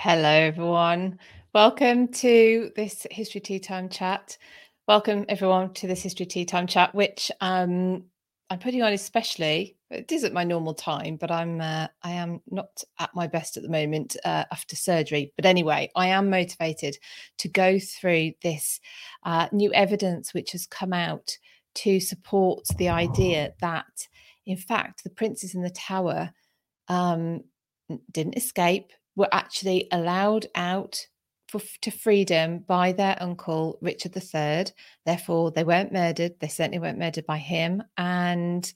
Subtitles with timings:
[0.00, 1.18] Hello, everyone.
[1.52, 4.38] Welcome to this History Tea Time chat.
[4.86, 8.04] Welcome, everyone, to this History Tea Time chat, which um,
[8.48, 9.76] I'm putting on especially.
[9.90, 13.64] It isn't my normal time, but I'm uh, I am not at my best at
[13.64, 15.32] the moment uh, after surgery.
[15.34, 16.96] But anyway, I am motivated
[17.38, 18.78] to go through this
[19.24, 21.36] uh, new evidence which has come out
[21.74, 24.06] to support the idea that,
[24.46, 26.30] in fact, the princes in the tower
[26.86, 27.42] um,
[28.12, 31.04] didn't escape were actually allowed out
[31.48, 34.66] for, to freedom by their uncle Richard III.
[35.04, 36.34] Therefore, they weren't murdered.
[36.38, 38.72] They certainly weren't murdered by him, and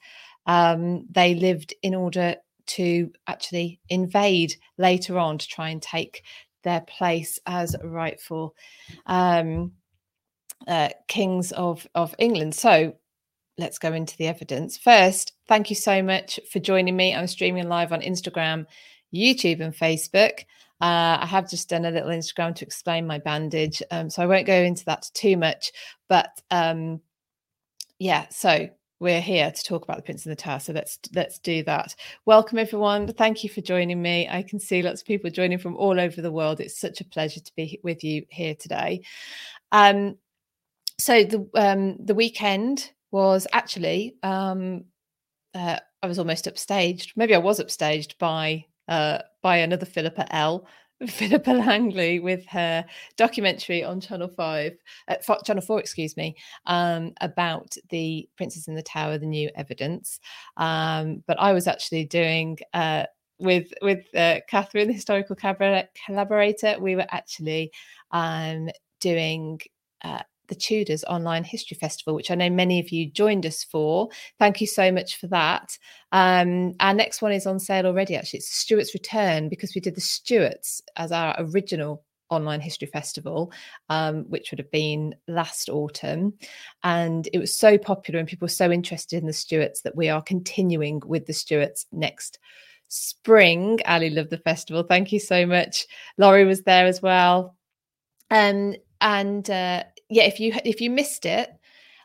[0.46, 6.24] um, they lived in order to actually invade later on to try and take
[6.64, 8.54] their place as rightful
[9.06, 9.72] um,
[10.66, 12.54] uh, kings of of England.
[12.54, 12.96] So.
[13.58, 14.78] Let's go into the evidence.
[14.78, 17.14] First, thank you so much for joining me.
[17.14, 18.64] I'm streaming live on Instagram
[19.14, 20.40] YouTube and Facebook.
[20.80, 24.26] Uh, I have just done a little Instagram to explain my bandage, um, so I
[24.26, 25.70] won't go into that too much.
[26.08, 27.00] But um,
[27.98, 30.60] yeah, so we're here to talk about the Prince in the Tower.
[30.60, 31.94] So let's let's do that.
[32.24, 33.06] Welcome everyone.
[33.12, 34.28] Thank you for joining me.
[34.28, 36.60] I can see lots of people joining from all over the world.
[36.60, 39.02] It's such a pleasure to be with you here today.
[39.72, 40.18] Um,
[40.98, 44.84] so the um, the weekend was actually um,
[45.54, 47.12] uh, I was almost upstaged.
[47.16, 50.66] Maybe I was upstaged by uh, by another Philippa L.
[51.08, 52.84] Philippa Langley with her
[53.16, 54.74] documentary on Channel Five,
[55.08, 60.20] uh, Channel Four, excuse me, um, about the Princes in the Tower, the new evidence.
[60.56, 63.04] Um, but I was actually doing uh,
[63.40, 66.76] with with uh, Catherine, the historical collaborator.
[66.78, 67.72] We were actually
[68.12, 68.68] um,
[69.00, 69.60] doing
[70.02, 70.22] uh,
[70.52, 74.10] the Tudors Online History Festival, which I know many of you joined us for.
[74.38, 75.78] Thank you so much for that.
[76.12, 78.40] Um, our next one is on sale already, actually.
[78.40, 83.50] It's Stuart's Return because we did the Stuarts as our original online history festival,
[83.88, 86.34] um, which would have been last autumn.
[86.84, 90.10] And it was so popular and people were so interested in the Stuarts that we
[90.10, 92.38] are continuing with the Stuarts next
[92.88, 93.78] spring.
[93.86, 94.82] Ali loved the festival.
[94.82, 95.86] Thank you so much.
[96.18, 97.56] Laurie was there as well.
[98.30, 101.50] Um, and uh, yeah, if you if you missed it,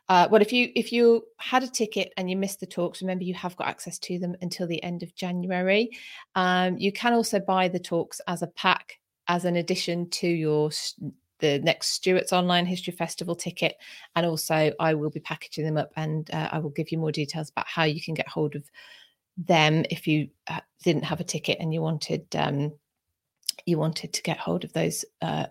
[0.07, 3.25] uh, well, if you if you had a ticket and you missed the talks, remember
[3.25, 5.90] you have got access to them until the end of January.
[6.34, 8.97] Um, you can also buy the talks as a pack
[9.28, 10.72] as an addition to your
[11.40, 13.75] the next Stuart's Online History Festival ticket,
[14.16, 17.12] and also I will be packaging them up and uh, I will give you more
[17.12, 18.63] details about how you can get hold of
[19.38, 22.72] them if you uh, didn't have a ticket and you wanted um,
[23.66, 25.47] you wanted to get hold of those uh,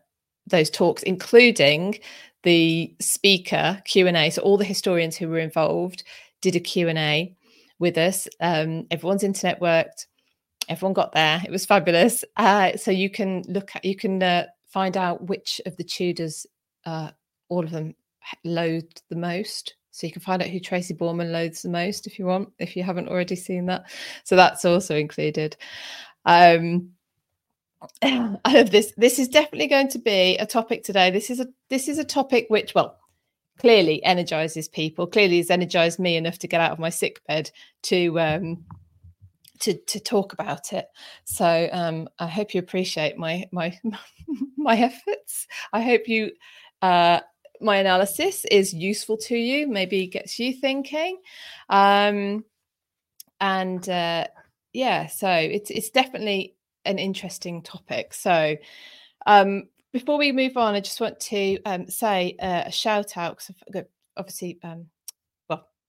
[0.46, 1.98] those talks, including
[2.46, 6.02] the speaker q&a so all the historians who were involved
[6.40, 7.36] did a q&a
[7.78, 8.28] with us.
[8.40, 10.06] Um, everyone's internet worked.
[10.68, 11.42] Everyone got there.
[11.44, 12.24] It was fabulous.
[12.36, 16.46] Uh, so you can look at you can uh, find out which of the tudors
[16.84, 17.10] uh,
[17.48, 17.94] all of them
[18.44, 19.74] loathed the most.
[19.90, 22.76] So you can find out who tracy borman loathes the most if you want if
[22.76, 23.84] you haven't already seen that.
[24.24, 25.56] So that's also included.
[26.24, 26.90] Um,
[28.02, 28.92] I love this.
[28.96, 31.10] This is definitely going to be a topic today.
[31.10, 32.98] This is a this is a topic which, well,
[33.58, 35.06] clearly energizes people.
[35.06, 37.50] Clearly has energized me enough to get out of my sick bed
[37.84, 38.64] to um
[39.60, 40.86] to to talk about it.
[41.24, 43.78] So um I hope you appreciate my my
[44.56, 45.46] my efforts.
[45.72, 46.32] I hope you
[46.82, 47.20] uh
[47.60, 51.18] my analysis is useful to you, maybe gets you thinking.
[51.68, 52.44] Um
[53.40, 54.26] and uh
[54.72, 56.55] yeah, so it's it's definitely
[56.86, 58.14] an interesting topic.
[58.14, 58.56] So,
[59.26, 63.38] um, before we move on, I just want to um, say uh, a shout out
[63.38, 63.86] because
[64.16, 64.86] obviously um,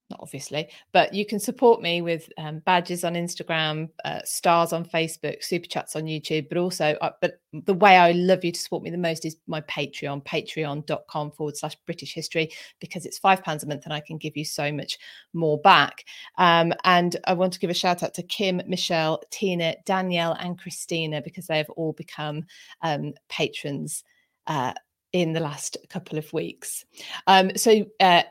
[0.09, 4.85] not obviously, but you can support me with um, badges on Instagram, uh, stars on
[4.85, 8.59] Facebook, super chats on YouTube, but also, uh, but the way I love you to
[8.59, 13.43] support me the most is my Patreon, patreon.com forward slash British history, because it's five
[13.43, 14.97] pounds a month and I can give you so much
[15.33, 16.05] more back.
[16.37, 20.57] Um, and I want to give a shout out to Kim, Michelle, Tina, Danielle, and
[20.57, 22.45] Christina, because they have all become
[22.81, 24.03] um, patrons.
[24.45, 24.73] Uh,
[25.13, 26.85] in the last couple of weeks.
[27.27, 28.23] Um, so uh,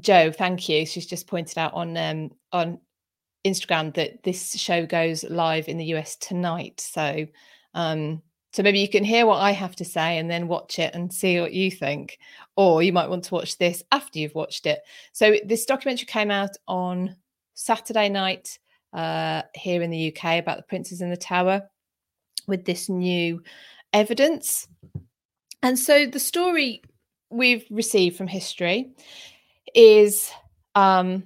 [0.00, 0.86] Joe, thank you.
[0.86, 2.78] She's just pointed out on um, on
[3.44, 6.80] Instagram that this show goes live in the US tonight.
[6.80, 7.26] So
[7.74, 8.22] um,
[8.56, 11.12] so maybe you can hear what I have to say and then watch it and
[11.12, 12.18] see what you think.
[12.56, 14.80] Or you might want to watch this after you've watched it.
[15.12, 17.16] So this documentary came out on
[17.52, 18.58] Saturday night
[18.94, 21.68] uh, here in the UK about the princes in the tower
[22.48, 23.42] with this new
[23.92, 24.66] evidence.
[25.62, 26.80] And so the story
[27.28, 28.94] we've received from history
[29.74, 30.30] is
[30.74, 31.24] um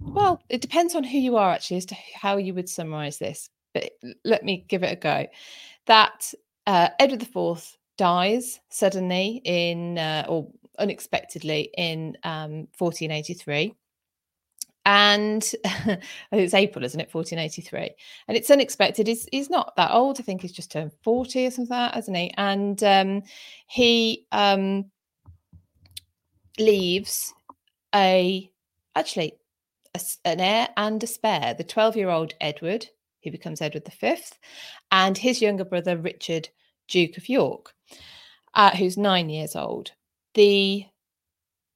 [0.00, 3.48] well it depends on who you are actually as to how you would summarize this
[3.74, 3.90] but
[4.24, 5.26] let me give it a go
[5.86, 6.32] that
[6.66, 10.48] uh, Edward IV dies suddenly in, uh, or
[10.78, 13.74] unexpectedly in um, 1483
[14.84, 15.52] and
[16.32, 17.12] it's April, isn't it?
[17.12, 17.90] 1483.
[18.28, 19.08] And it's unexpected.
[19.08, 20.20] He's, he's not that old.
[20.20, 22.32] I think he's just turned 40 or something like that, hasn't he?
[22.36, 23.22] And um,
[23.66, 24.84] he um,
[26.58, 27.34] leaves
[27.96, 28.50] a,
[28.94, 29.32] actually,
[29.94, 32.86] a, an heir and a spare, the 12 year old Edward,
[33.24, 34.16] who becomes Edward V,
[34.92, 36.50] and his younger brother, Richard,
[36.88, 37.74] Duke of York,
[38.54, 39.92] uh, who's nine years old.
[40.34, 40.86] The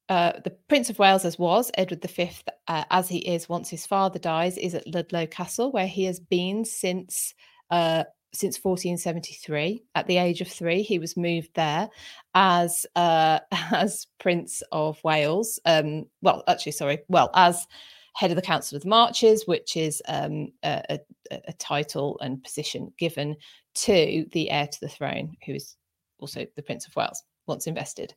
[0.09, 2.31] uh, the Prince of Wales, as was Edward V,
[2.67, 6.19] uh, as he is once his father dies, is at Ludlow Castle, where he has
[6.19, 7.33] been since
[7.71, 9.83] uh, since 1473.
[9.95, 11.89] At the age of three, he was moved there
[12.35, 13.41] as uh,
[13.73, 15.59] as Prince of Wales.
[15.65, 17.67] Um, well, actually, sorry, well as
[18.15, 20.99] head of the Council of the Marches, which is um, a,
[21.31, 23.37] a, a title and position given
[23.75, 25.77] to the heir to the throne, who is
[26.19, 28.15] also the Prince of Wales once invested.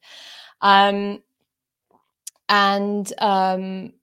[0.62, 1.21] Um,
[2.50, 3.94] and um,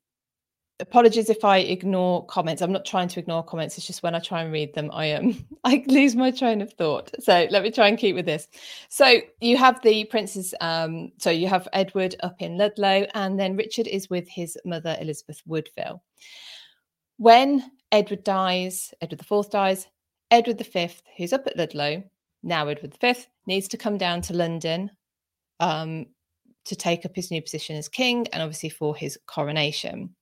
[0.81, 2.62] apologies if I ignore comments.
[2.62, 3.77] I'm not trying to ignore comments.
[3.79, 6.73] It's just when I try and read them, I um I lose my train of
[6.73, 7.11] thought.
[7.21, 8.49] So let me try and keep with this.
[8.88, 10.55] So you have the princes.
[10.61, 14.97] Um, so you have Edward up in Ludlow, and then Richard is with his mother
[15.00, 16.03] Elizabeth Woodville.
[17.19, 19.87] When Edward dies, Edward IV dies.
[20.31, 22.05] Edward V, who's up at Ludlow,
[22.44, 23.15] now Edward V,
[23.47, 24.91] needs to come down to London
[25.59, 26.06] um,
[26.65, 30.15] to take up his new position as king and obviously for his coronation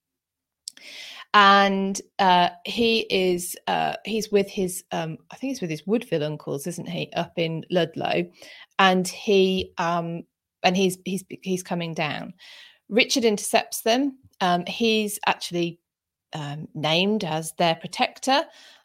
[1.35, 6.25] and uh, he is uh, he's with his um, I think he's with his Woodville
[6.25, 8.25] uncles, isn't he, up in Ludlow,
[8.79, 10.23] and he um,
[10.63, 12.35] and he's he's he's coming down.
[12.89, 14.19] Richard intercepts them.
[14.41, 15.81] Um, he's actually
[16.33, 18.45] um, named as their protector,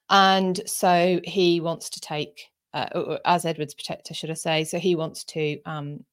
[0.09, 4.63] and so he wants to take uh, as Edward's protector, should I say?
[4.63, 6.03] So he wants to um,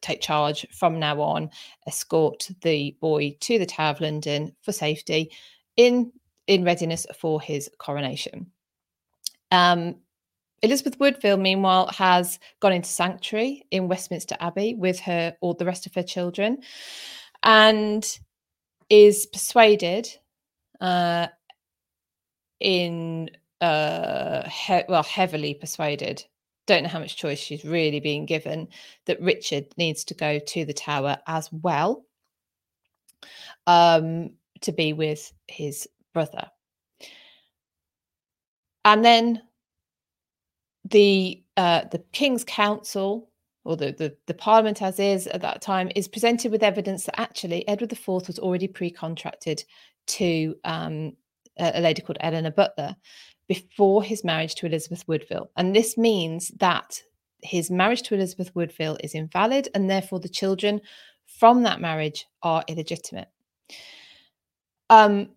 [0.00, 1.50] take charge from now on,
[1.86, 5.30] escort the boy to the Tower of London for safety
[5.76, 6.12] in,
[6.46, 8.50] in readiness for his coronation.
[9.50, 9.96] Um,
[10.62, 15.86] Elizabeth Woodville, meanwhile, has gone into sanctuary in Westminster Abbey with her all the rest
[15.86, 16.58] of her children,
[17.42, 18.18] and
[18.90, 20.08] is persuaded
[20.80, 21.28] uh,
[22.60, 23.30] in
[23.60, 26.24] uh, he- well heavily persuaded
[26.68, 28.68] don't know how much choice she's really being given
[29.06, 32.04] that Richard needs to go to the tower as well
[33.66, 34.30] um,
[34.60, 36.48] to be with his brother.
[38.84, 39.42] And then
[40.84, 43.30] the uh, the King's Council
[43.64, 47.20] or the, the, the Parliament as is at that time is presented with evidence that
[47.20, 49.62] actually Edward IV was already pre-contracted
[50.06, 51.12] to um,
[51.58, 52.96] a, a lady called Eleanor Butler
[53.48, 55.50] before his marriage to Elizabeth Woodville.
[55.56, 57.02] And this means that
[57.42, 60.80] his marriage to Elizabeth Woodville is invalid, and therefore the children
[61.26, 63.28] from that marriage are illegitimate.
[64.90, 65.30] Um,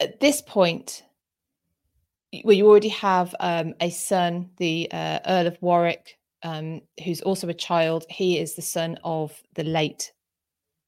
[0.00, 1.04] at this point,
[2.44, 7.48] well, you already have um, a son, the uh, Earl of Warwick, um, who's also
[7.48, 8.04] a child.
[8.08, 10.12] He is the son of the late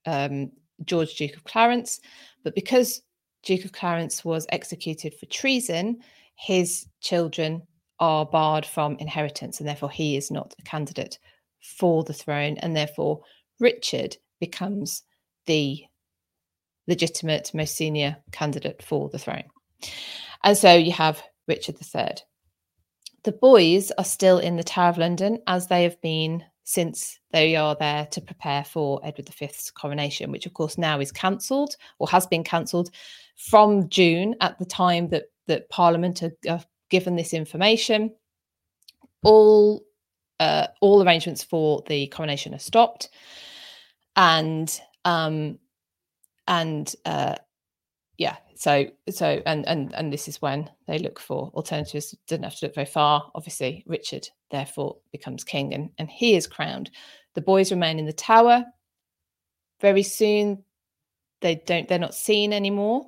[0.05, 0.51] um,
[0.83, 2.01] George Duke of Clarence.
[2.43, 3.01] But because
[3.45, 6.01] Duke of Clarence was executed for treason,
[6.35, 7.61] his children
[7.99, 11.19] are barred from inheritance, and therefore he is not a candidate
[11.61, 13.21] for the throne, and therefore
[13.59, 15.03] Richard becomes
[15.45, 15.85] the
[16.87, 19.45] legitimate, most senior candidate for the throne.
[20.43, 22.15] And so you have Richard III.
[23.23, 27.55] The boys are still in the Tower of London as they have been since they
[27.55, 32.09] are there to prepare for Edward V's coronation, which of course now is cancelled or
[32.09, 32.89] has been cancelled
[33.37, 38.11] from June at the time that that Parliament have given this information.
[39.23, 39.83] All
[40.39, 43.09] uh, all arrangements for the coronation are stopped,
[44.15, 45.59] and um,
[46.47, 47.35] and uh,
[48.17, 52.15] yeah, so so and and and this is when they look for alternatives.
[52.27, 53.31] Didn't have to look very far.
[53.35, 56.89] Obviously, Richard therefore becomes king, and and he is crowned.
[57.33, 58.63] The boys remain in the tower.
[59.81, 60.63] Very soon,
[61.41, 61.87] they don't.
[61.87, 63.05] They're not seen anymore.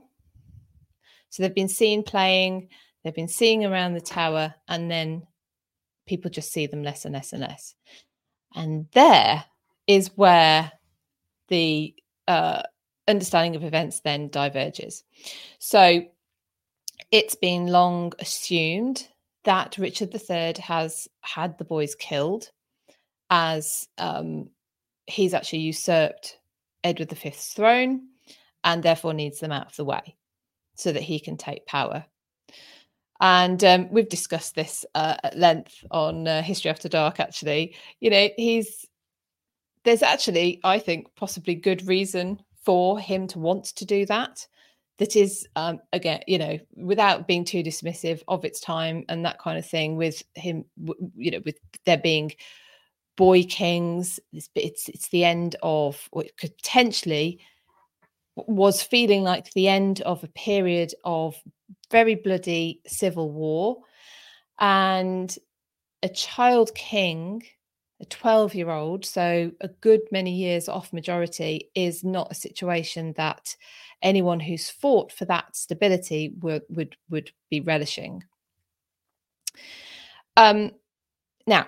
[1.29, 2.69] So they've been seen playing,
[3.03, 5.27] they've been seeing around the tower, and then
[6.07, 7.75] people just see them less and less and less.
[8.55, 9.43] And there
[9.87, 10.71] is where
[11.49, 11.95] the
[12.27, 12.63] uh,
[13.07, 15.03] understanding of events then diverges.
[15.59, 16.05] So
[17.11, 19.07] it's been long assumed
[19.45, 22.49] that Richard III has had the boys killed
[23.29, 24.49] as um,
[25.05, 26.39] he's actually usurped
[26.83, 28.07] Edward V's throne
[28.63, 30.15] and therefore needs them out of the way
[30.75, 32.05] so that he can take power.
[33.21, 37.19] and um, we've discussed this uh, at length on uh, History After Dark.
[37.19, 38.85] Actually, you know, he's
[39.83, 44.45] there's actually, I think, possibly good reason for him to want to do that.
[44.97, 49.39] That is, um, again, you know, without being too dismissive of its time and that
[49.39, 49.95] kind of thing.
[49.95, 50.65] With him,
[51.15, 52.33] you know, with there being
[53.15, 57.39] boy kings, it's it's, the end of, could potentially
[58.35, 61.37] was feeling like the end of a period of
[61.89, 63.77] very bloody civil war
[64.59, 65.37] and
[66.03, 67.41] a child king
[67.99, 73.13] a 12 year old so a good many years off majority is not a situation
[73.17, 73.55] that
[74.01, 78.23] anyone who's fought for that stability would would would be relishing.
[80.35, 80.71] Um
[81.47, 81.67] now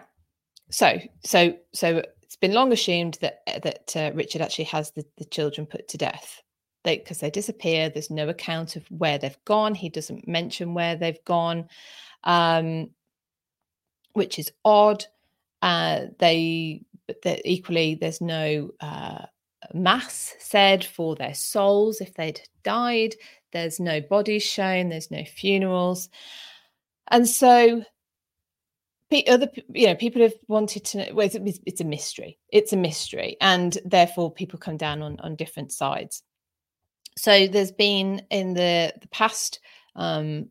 [0.69, 5.25] so so so it's been long assumed that that uh, richard actually has the, the
[5.25, 6.43] children put to death.
[6.83, 10.95] They because they disappear there's no account of where they've gone he doesn't mention where
[10.95, 11.67] they've gone
[12.23, 12.91] um,
[14.13, 15.05] which is odd
[15.61, 19.25] uh, they but equally there's no uh,
[19.73, 23.15] mass said for their souls if they'd died.
[23.51, 26.09] There's no bodies shown there's no funerals.
[27.09, 27.83] And so
[29.27, 32.37] other you know people have wanted to know well, it's, it's a mystery.
[32.49, 36.21] It's a mystery and therefore people come down on on different sides.
[37.17, 39.59] So there's been in the, the past
[39.95, 40.47] um,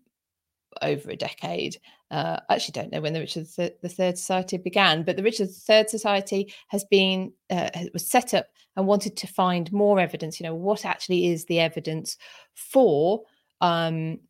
[0.82, 1.76] over a decade.
[2.10, 5.84] Uh, I actually don't know when the Richard III Society began, but the Richard III
[5.88, 8.46] Society has been uh, was set up
[8.76, 10.40] and wanted to find more evidence.
[10.40, 12.16] You know, what actually is the evidence
[12.54, 13.22] for
[13.60, 14.20] um,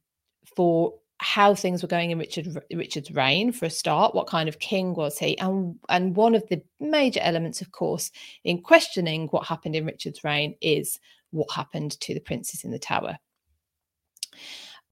[0.57, 4.15] for how things were going in Richard Richard's reign for a start.
[4.15, 5.39] What kind of king was he?
[5.39, 8.11] And and one of the major elements, of course,
[8.45, 10.99] in questioning what happened in Richard's reign is
[11.31, 13.19] what happened to the princes in the tower.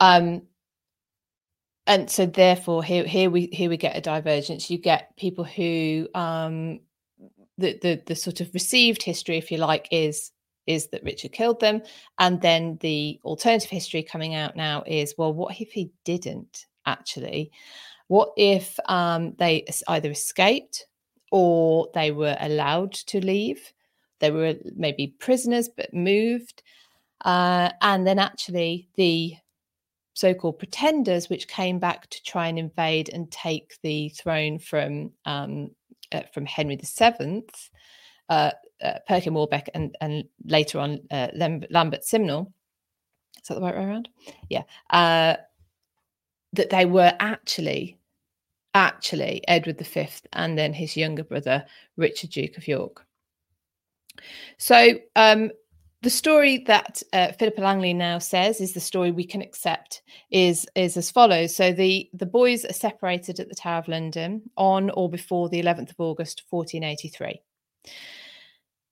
[0.01, 0.43] Um,
[1.87, 4.71] and so therefore here here we here we get a divergence.
[4.71, 6.81] You get people who um,
[7.59, 10.33] the, the the sort of received history, if you like, is
[10.67, 11.83] is that Richard killed them,
[12.19, 17.51] and then the alternative history coming out now is well, what if he didn't actually?
[18.09, 20.87] What if um, they either escaped
[21.33, 23.73] or they were allowed to leave?
[24.21, 26.63] They were maybe prisoners but moved.
[27.25, 29.35] Uh, and then actually the
[30.17, 35.71] so-called pretenders, which came back to try and invade and take the throne from um,
[36.11, 37.45] uh, from Henry VII,
[38.31, 38.51] uh,
[38.83, 42.51] uh, Perkin Warbeck, and and later on uh, Lambert Simnel.
[43.43, 44.09] Is that the right way around?
[44.49, 44.63] Yeah.
[44.89, 45.37] Uh,
[46.55, 47.99] that they were actually
[48.73, 53.07] actually Edward V and then his younger brother Richard Duke of York.
[54.57, 55.51] So um,
[56.07, 60.65] the story that uh, Philippa Langley now says is the story we can accept is
[60.77, 61.57] is as follows.
[61.57, 65.61] So the the boys are separated at the Tower of London on or before the
[65.61, 67.41] 11th of August 1483.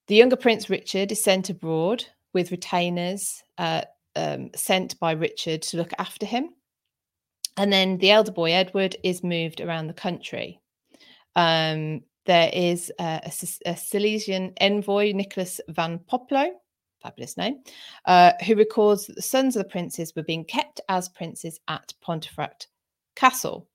[0.08, 3.82] The younger Prince Richard is sent abroad with retainers uh,
[4.16, 6.48] um, sent by Richard to look after him.
[7.56, 10.58] And then the elder boy, Edward, is moved around the country.
[11.36, 16.50] Um, there is a, a, a Silesian envoy, Nicholas von Poppelau,
[17.04, 17.60] fabulous name,
[18.06, 21.92] uh, who records that the sons of the princes were being kept as princes at
[22.00, 22.68] Pontefract
[23.14, 23.68] Castle,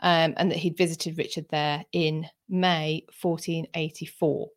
[0.00, 4.48] um, and that he'd visited Richard there in May 1484.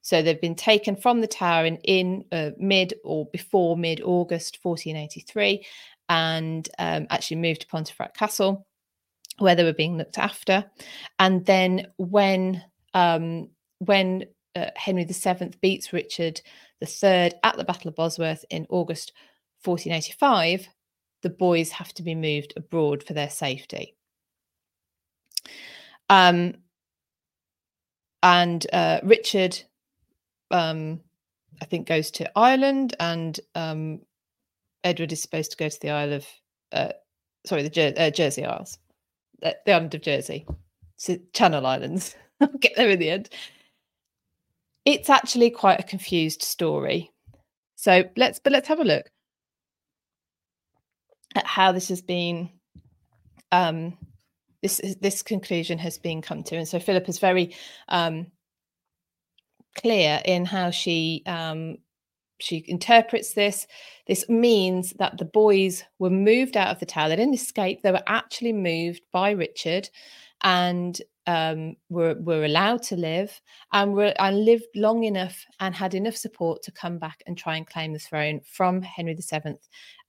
[0.00, 4.58] So they've been taken from the tower in, in uh, mid or before mid August
[4.62, 5.66] 1483
[6.08, 8.66] and um, actually moved to Pontefract Castle
[9.38, 10.64] where they were being looked after.
[11.18, 12.62] And then when
[12.94, 14.24] um, when
[14.56, 16.40] uh, Henry VII beats Richard
[16.82, 19.12] III at the Battle of Bosworth in August
[19.64, 20.68] 1485,
[21.22, 23.96] the boys have to be moved abroad for their safety.
[26.08, 26.54] Um,
[28.22, 29.60] and uh, Richard,
[30.50, 31.00] um,
[31.60, 34.00] I think, goes to Ireland, and um,
[34.84, 36.26] Edward is supposed to go to the Isle of,
[36.72, 36.92] uh,
[37.44, 38.78] sorry, the Jer- uh, Jersey Isles
[39.40, 40.46] the island of Jersey,
[40.96, 42.16] so Channel Islands.
[42.40, 43.30] I'll get there in the end.
[44.88, 47.10] It's actually quite a confused story.
[47.76, 49.04] So let's but let's have a look
[51.34, 52.48] at how this has been
[53.52, 53.98] um
[54.62, 56.56] this this conclusion has been come to.
[56.56, 57.54] And so Philip is very
[57.88, 58.28] um
[59.76, 61.76] clear in how she um
[62.40, 63.66] she interprets this.
[64.06, 67.10] This means that the boys were moved out of the tower.
[67.10, 67.82] They didn't escape.
[67.82, 69.90] They were actually moved by Richard
[70.40, 73.40] and um, were, were allowed to live
[73.72, 77.56] and were and lived long enough and had enough support to come back and try
[77.56, 79.54] and claim the throne from Henry VII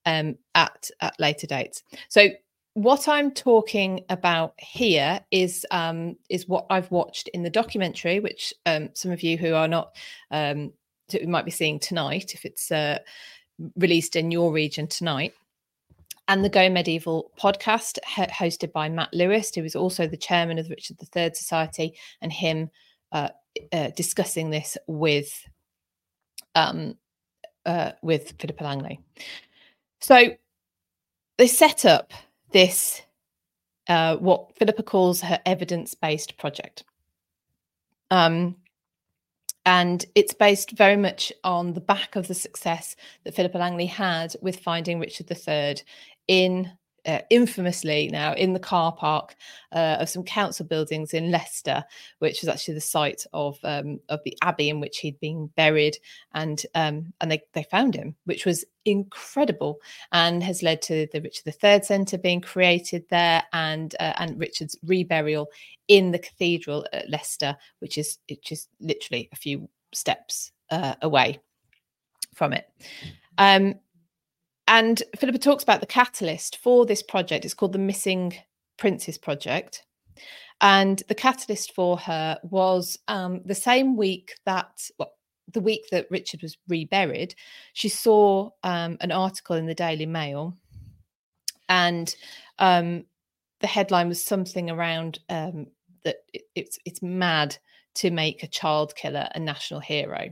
[0.05, 1.83] um, at, at later dates.
[2.07, 2.29] So
[2.73, 8.53] what I'm talking about here is um, is what I've watched in the documentary, which
[8.65, 9.97] um, some of you who are not
[10.31, 10.71] um,
[11.27, 12.99] might be seeing tonight, if it's uh,
[13.75, 15.33] released in your region tonight,
[16.29, 20.67] and the Go Medieval podcast, hosted by Matt Lewis, who is also the chairman of
[20.67, 22.69] the Richard III Society, and him
[23.12, 23.29] uh,
[23.74, 25.43] uh, discussing this with
[26.53, 26.95] um,
[27.65, 29.00] uh, with Philippa Langley.
[30.01, 30.36] So
[31.38, 32.13] they set up
[32.51, 33.01] this
[33.88, 36.83] uh, what Philippa calls her evidence-based project.
[38.12, 38.55] Um,
[39.65, 44.36] and it's based very much on the back of the success that Philippa Langley had
[44.41, 45.75] with finding Richard III
[46.29, 46.71] in
[47.05, 49.36] uh, infamously now in the car park
[49.71, 51.83] uh, of some council buildings in Leicester,
[52.19, 55.98] which was actually the site of um, of the abbey in which he'd been buried,
[56.33, 59.79] and um, and they they found him, which was incredible,
[60.12, 64.77] and has led to the Richard III Centre being created there, and uh, and Richard's
[64.86, 65.48] reburial
[65.88, 71.39] in the cathedral at Leicester, which is which is literally a few steps uh, away
[72.36, 72.69] from it.
[73.39, 73.75] Um,
[74.69, 77.43] and Philippa talks about the catalyst for this project.
[77.43, 78.35] It's called the Missing
[78.77, 79.83] Princes Project.
[80.61, 85.13] And the catalyst for her was um, the same week that, well,
[85.51, 87.33] the week that Richard was reburied,
[87.73, 90.55] she saw um, an article in the Daily Mail.
[91.67, 92.13] And
[92.59, 93.05] um,
[93.61, 95.65] the headline was something around um,
[96.03, 97.57] that it, it's, it's mad
[97.95, 100.31] to make a child killer a national hero.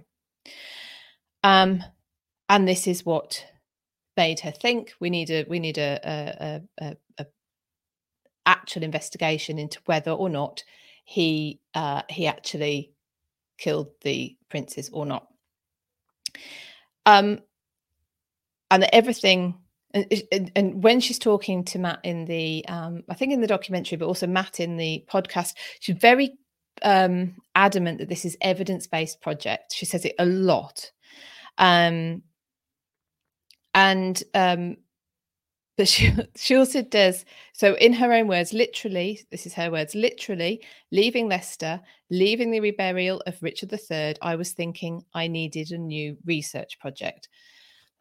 [1.44, 1.84] Um,
[2.50, 3.44] and this is what
[4.18, 7.26] made her think we need a we need a, a, a, a
[8.46, 10.64] actual investigation into whether or not
[11.06, 12.92] he uh, he actually
[13.58, 15.28] killed the princes or not.
[17.06, 17.40] Um,
[18.70, 19.56] and everything
[19.94, 23.98] and, and, when she's talking to Matt in the, um, I think in the documentary,
[23.98, 26.38] but also Matt in the podcast, she's very
[26.84, 29.74] um, adamant that this is evidence-based project.
[29.74, 30.92] She says it a lot,
[31.58, 32.24] um,
[33.78, 34.76] and um
[35.78, 39.94] but she she also does so in her own words literally this is her words
[39.94, 45.78] literally leaving leicester leaving the reburial of richard iii i was thinking i needed a
[45.78, 47.30] new research project.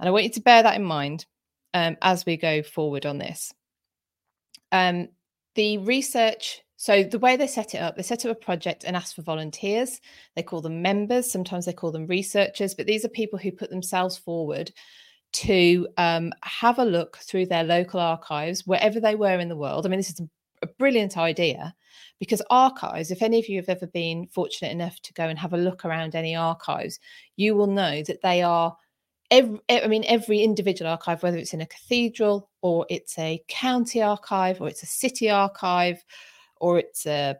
[0.01, 1.27] And i want you to bear that in mind
[1.75, 3.53] um, as we go forward on this.
[4.73, 5.09] Um,
[5.57, 8.97] the research so the way they set it up they set up a project and
[8.97, 10.01] ask for volunteers.
[10.37, 13.69] They call them members sometimes they call them researchers but these are people who put
[13.69, 14.73] themselves forward
[15.33, 19.85] to um, have a look through their local archives, wherever they were in the world.
[19.85, 20.29] I mean, this is a,
[20.79, 21.73] brilliant idea
[22.19, 25.53] because archives, if any of you have ever been fortunate enough to go and have
[25.53, 26.99] a look around any archives,
[27.37, 28.77] you will know that they are
[29.31, 34.03] every, I mean, every individual archive, whether it's in a cathedral or it's a county
[34.03, 36.03] archive or it's a city archive
[36.57, 37.37] or it's a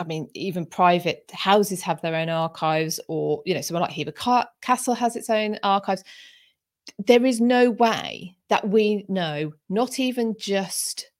[0.00, 4.12] I mean, even private houses have their own archives, or you know, someone like Hever
[4.62, 6.04] Castle has its own archives
[6.98, 11.10] there is no way that we know not even just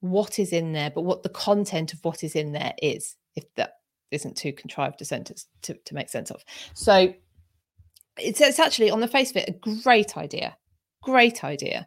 [0.00, 3.44] what is in there, but what the content of what is in there is, if
[3.56, 3.74] that
[4.10, 6.44] isn't too contrived a sentence to, to make sense of.
[6.74, 7.12] So
[8.16, 10.56] it's, it's actually on the face of it a great idea,
[11.02, 11.86] great idea,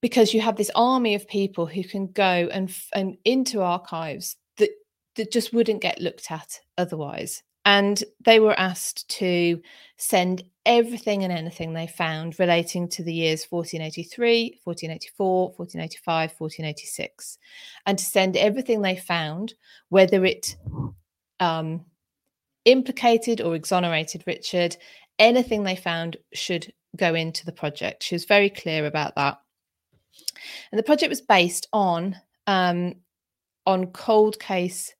[0.00, 4.70] because you have this army of people who can go and and into archives that
[5.16, 7.42] that just wouldn't get looked at otherwise.
[7.68, 9.60] And they were asked to
[9.98, 17.38] send everything and anything they found relating to the years 1483, 1484, 1485, 1486,
[17.84, 19.52] and to send everything they found,
[19.90, 20.56] whether it
[21.40, 21.84] um,
[22.64, 24.78] implicated or exonerated Richard,
[25.18, 28.02] anything they found should go into the project.
[28.02, 29.42] She was very clear about that.
[30.72, 32.94] And the project was based on um,
[33.66, 34.94] on cold case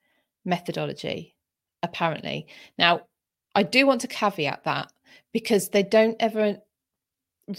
[0.44, 1.34] methodology,
[1.82, 2.46] apparently.
[2.78, 3.02] Now,
[3.54, 4.92] I do want to caveat that
[5.32, 6.58] because they don't ever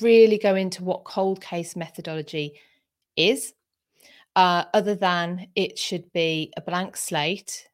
[0.01, 2.53] really go into what cold case methodology
[3.15, 3.53] is,
[4.35, 7.67] uh, other than it should be a blank slate.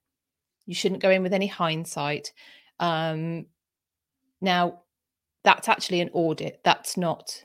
[0.65, 2.33] You shouldn't go in with any hindsight.
[2.79, 3.45] Um,
[4.41, 4.81] now,
[5.43, 7.43] that's actually an audit, that's not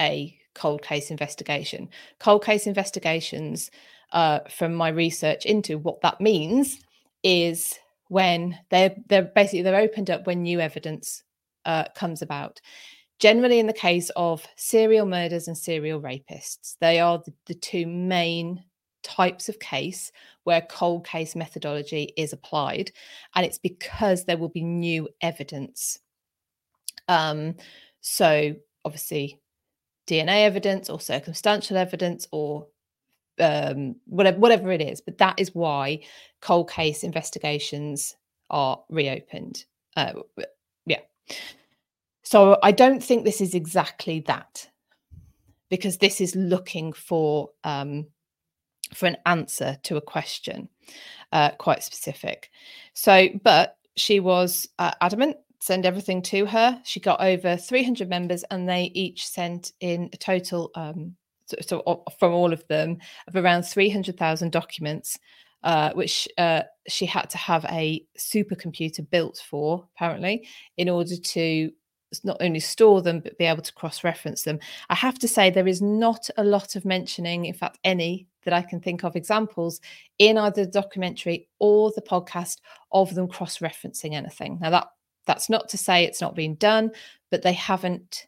[0.00, 1.88] a cold case investigation.
[2.18, 3.70] Cold case investigations,
[4.12, 6.80] uh, from my research into what that means,
[7.22, 7.78] is
[8.10, 11.22] when they're they're basically they're opened up when new evidence
[11.64, 12.60] uh, comes about.
[13.20, 17.86] Generally, in the case of serial murders and serial rapists, they are the, the two
[17.86, 18.64] main
[19.04, 20.10] types of case
[20.42, 22.90] where cold case methodology is applied.
[23.36, 26.00] And it's because there will be new evidence.
[27.06, 27.54] Um,
[28.00, 29.38] so, obviously,
[30.08, 32.66] DNA evidence or circumstantial evidence or
[33.40, 35.00] um, whatever whatever it is.
[35.00, 36.00] But that is why
[36.40, 38.16] cold case investigations
[38.50, 39.64] are reopened.
[39.96, 40.14] Uh,
[40.86, 41.00] yeah.
[42.22, 44.68] So I don't think this is exactly that,
[45.68, 48.06] because this is looking for um,
[48.94, 50.68] for an answer to a question,
[51.32, 52.50] uh, quite specific.
[52.94, 56.80] So, but she was uh, adamant send everything to her.
[56.84, 61.16] She got over 300 members, and they each sent in a total, um,
[61.60, 65.18] so, from all of them, of around 300,000 documents,
[65.62, 71.70] uh, which uh, she had to have a supercomputer built for, apparently, in order to
[72.24, 74.58] not only store them but be able to cross-reference them.
[74.88, 78.54] I have to say there is not a lot of mentioning, in fact, any that
[78.54, 79.80] I can think of examples
[80.18, 82.58] in either the documentary or the podcast
[82.92, 84.58] of them cross-referencing anything.
[84.60, 84.88] Now that
[85.26, 86.90] that's not to say it's not been done,
[87.30, 88.26] but they haven't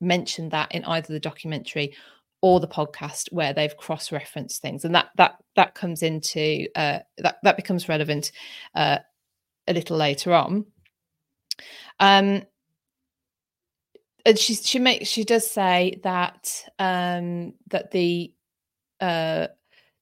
[0.00, 1.94] mentioned that in either the documentary
[2.40, 7.38] or the podcast where they've cross-referenced things, and that that that comes into uh, that
[7.42, 8.32] that becomes relevant
[8.74, 8.98] uh,
[9.66, 10.64] a little later on.
[12.00, 12.42] Um,
[14.24, 18.32] and she she makes she does say that um, that the
[19.00, 19.48] uh,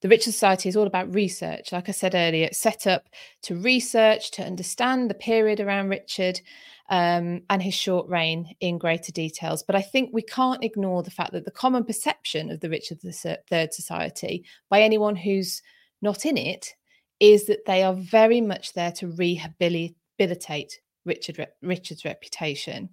[0.02, 1.72] the Richard Society is all about research.
[1.72, 3.08] Like I said earlier, it's set up
[3.42, 6.40] to research, to understand the period around Richard
[6.88, 9.62] um, and his short reign in greater details.
[9.62, 12.98] But I think we can't ignore the fact that the common perception of the Richard
[13.04, 15.62] III Society by anyone who's
[16.02, 16.74] not in it
[17.18, 22.90] is that they are very much there to rehabilitate Richard, Richard's reputation.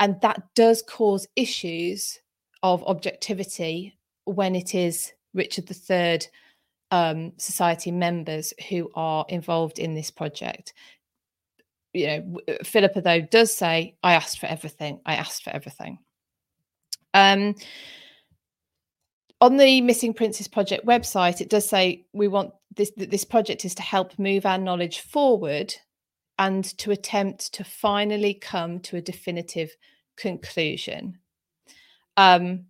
[0.00, 2.20] And that does cause issues
[2.62, 6.20] of objectivity when it is Richard III
[6.90, 10.72] um, Society members who are involved in this project.
[11.92, 15.00] You know, uh, Philippa though does say, "I asked for everything.
[15.06, 15.98] I asked for everything."
[17.14, 17.54] Um,
[19.40, 22.92] on the Missing Princes Project website, it does say we want this.
[22.96, 25.74] This project is to help move our knowledge forward
[26.38, 29.70] and to attempt to finally come to a definitive
[30.16, 31.18] conclusion.
[32.16, 32.66] Um,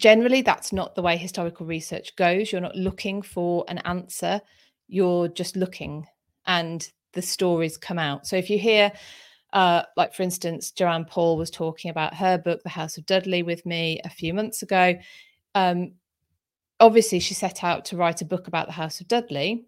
[0.00, 4.40] generally that's not the way historical research goes you're not looking for an answer
[4.88, 6.06] you're just looking
[6.46, 8.92] and the stories come out so if you hear
[9.52, 13.42] uh, like for instance joanne paul was talking about her book the house of dudley
[13.42, 14.94] with me a few months ago
[15.54, 15.92] um,
[16.78, 19.66] obviously she set out to write a book about the house of dudley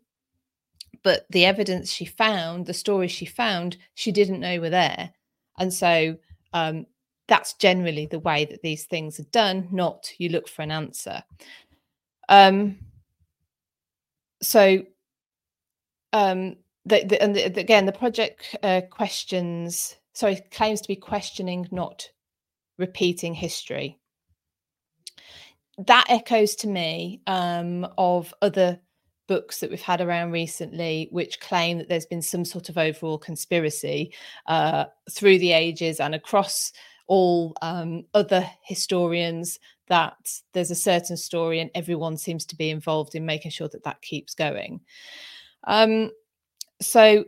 [1.03, 5.11] but the evidence she found the stories she found she didn't know were there
[5.59, 6.17] and so
[6.53, 6.87] um,
[7.29, 11.23] that's generally the way that these things are done, not you look for an answer.
[12.29, 12.79] Um,
[14.43, 14.85] so,
[16.13, 21.69] um, the, the, and the, again, the project uh, questions, sorry, claims to be questioning,
[21.71, 22.09] not
[22.79, 23.99] repeating history.
[25.79, 28.81] That echoes to me um, of other
[29.29, 33.19] books that we've had around recently, which claim that there's been some sort of overall
[33.19, 34.13] conspiracy
[34.47, 36.73] uh, through the ages and across
[37.07, 43.15] all um, other historians that there's a certain story and everyone seems to be involved
[43.15, 44.81] in making sure that that keeps going.
[45.65, 46.11] Um,
[46.83, 47.25] so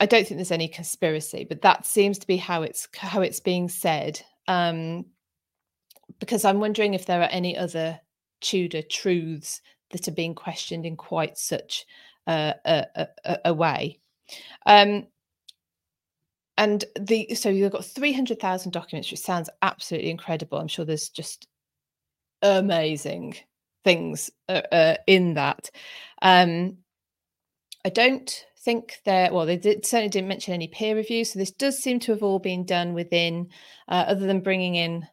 [0.00, 3.40] I don't think there's any conspiracy, but that seems to be how it's how it's
[3.40, 4.20] being said.
[4.48, 5.06] Um,
[6.18, 8.00] because I'm wondering if there are any other
[8.40, 9.60] Tudor truths
[9.90, 11.86] that are being questioned in quite such
[12.26, 13.08] a, a,
[13.44, 14.00] a, way.
[14.66, 15.06] Um,
[16.58, 20.58] and the so you've got 300,000 documents, which sounds absolutely incredible.
[20.58, 21.48] I'm sure there's just
[22.42, 23.36] amazing
[23.84, 25.70] things uh, uh, in that.
[26.20, 26.78] Um,
[27.84, 29.32] I don't think there.
[29.32, 32.22] Well, they did, certainly didn't mention any peer review, so this does seem to have
[32.22, 33.48] all been done within,
[33.88, 35.06] uh, other than bringing in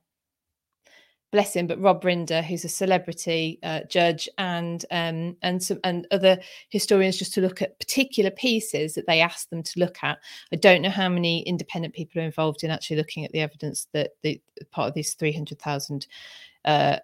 [1.31, 6.07] bless him, but Rob Rinder, who's a celebrity uh, judge, and um, and some and
[6.11, 10.17] other historians, just to look at particular pieces that they asked them to look at.
[10.51, 13.87] I don't know how many independent people are involved in actually looking at the evidence
[13.93, 16.07] that the part of these three hundred thousand.
[16.65, 16.97] Uh,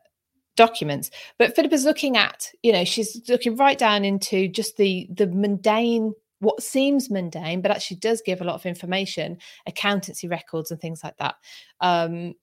[0.55, 5.27] documents but philippa's looking at you know she's looking right down into just the the
[5.27, 9.37] mundane what seems mundane but actually does give a lot of information
[9.67, 11.35] accountancy records and things like that
[11.81, 12.33] um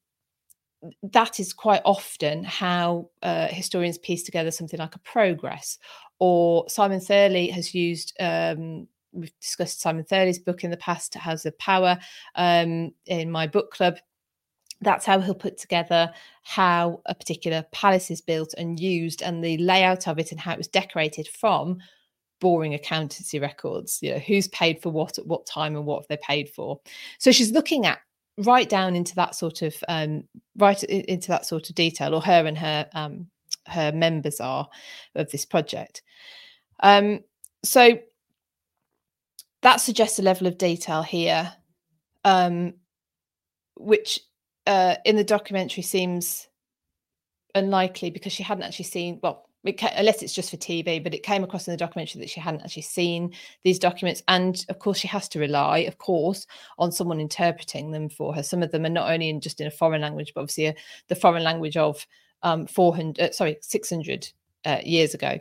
[1.02, 5.78] that is quite often how uh, historians piece together something like a progress.
[6.18, 11.44] Or Simon Thurley has used, um, we've discussed Simon Thurley's book in the past, House
[11.44, 11.98] of Power,
[12.34, 13.98] um, in my book club.
[14.82, 19.56] That's how he'll put together how a particular palace is built and used and the
[19.58, 21.78] layout of it and how it was decorated from
[22.40, 26.08] boring accountancy records you know who's paid for what at what time and what have
[26.08, 26.80] they paid for
[27.18, 28.00] so she's looking at
[28.38, 30.24] right down into that sort of um,
[30.56, 33.26] right into that sort of detail, or her and her um,
[33.66, 34.68] her members are
[35.14, 36.02] of this project.
[36.82, 37.20] Um,
[37.62, 37.98] so
[39.62, 41.52] that suggests a level of detail here,
[42.24, 42.74] um,
[43.76, 44.20] which
[44.66, 46.48] uh, in the documentary seems
[47.54, 51.14] unlikely because she hadn't actually seen well it ca- unless it's just for TV, but
[51.14, 54.22] it came across in the documentary that she hadn't actually seen these documents.
[54.28, 56.46] And of course, she has to rely, of course,
[56.78, 58.42] on someone interpreting them for her.
[58.42, 60.74] Some of them are not only in just in a foreign language, but obviously a,
[61.08, 62.04] the foreign language of
[62.42, 64.32] um, 400, uh, sorry, 600
[64.64, 65.38] uh, years ago.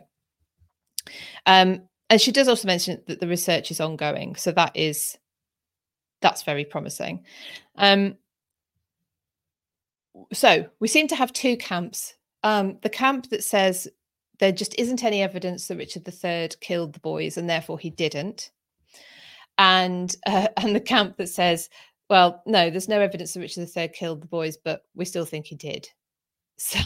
[1.46, 4.36] Um, and she does also mention that the research is ongoing.
[4.36, 5.18] So that is,
[6.20, 7.24] that's very promising.
[7.76, 8.16] Um,
[10.32, 13.88] so we seem to have two camps um, the camp that says
[14.38, 18.50] there just isn't any evidence that Richard III killed the boys and therefore he didn't.
[19.58, 21.68] And uh, and the camp that says,
[22.10, 25.46] well, no, there's no evidence that Richard III killed the boys, but we still think
[25.46, 25.88] he did.
[26.58, 26.78] So,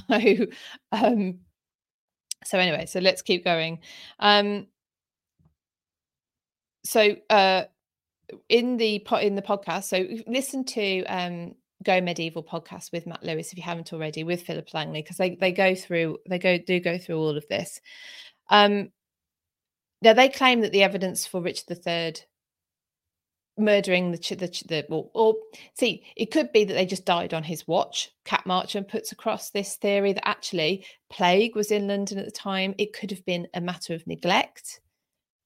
[0.93, 1.41] um,
[2.45, 3.81] so anyway, so let's keep going.
[4.21, 4.69] Um,
[6.83, 7.65] so uh,
[8.49, 13.53] in the in the podcast, so listen to um, Go Medieval podcast with Matt Lewis
[13.53, 16.81] if you haven't already with Philip Langley because they they go through they go do
[16.81, 17.81] go through all of this.
[18.49, 18.91] Um,
[20.03, 22.15] now they claim that the evidence for Richard III
[23.59, 25.35] murdering the the, the or, or,
[25.75, 28.11] see it could be that they just died on his watch.
[28.25, 32.75] Cat Marchant puts across this theory that actually plague was in London at the time.
[32.79, 34.81] It could have been a matter of neglect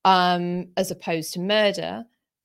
[0.05, 2.05] um, as opposed to murder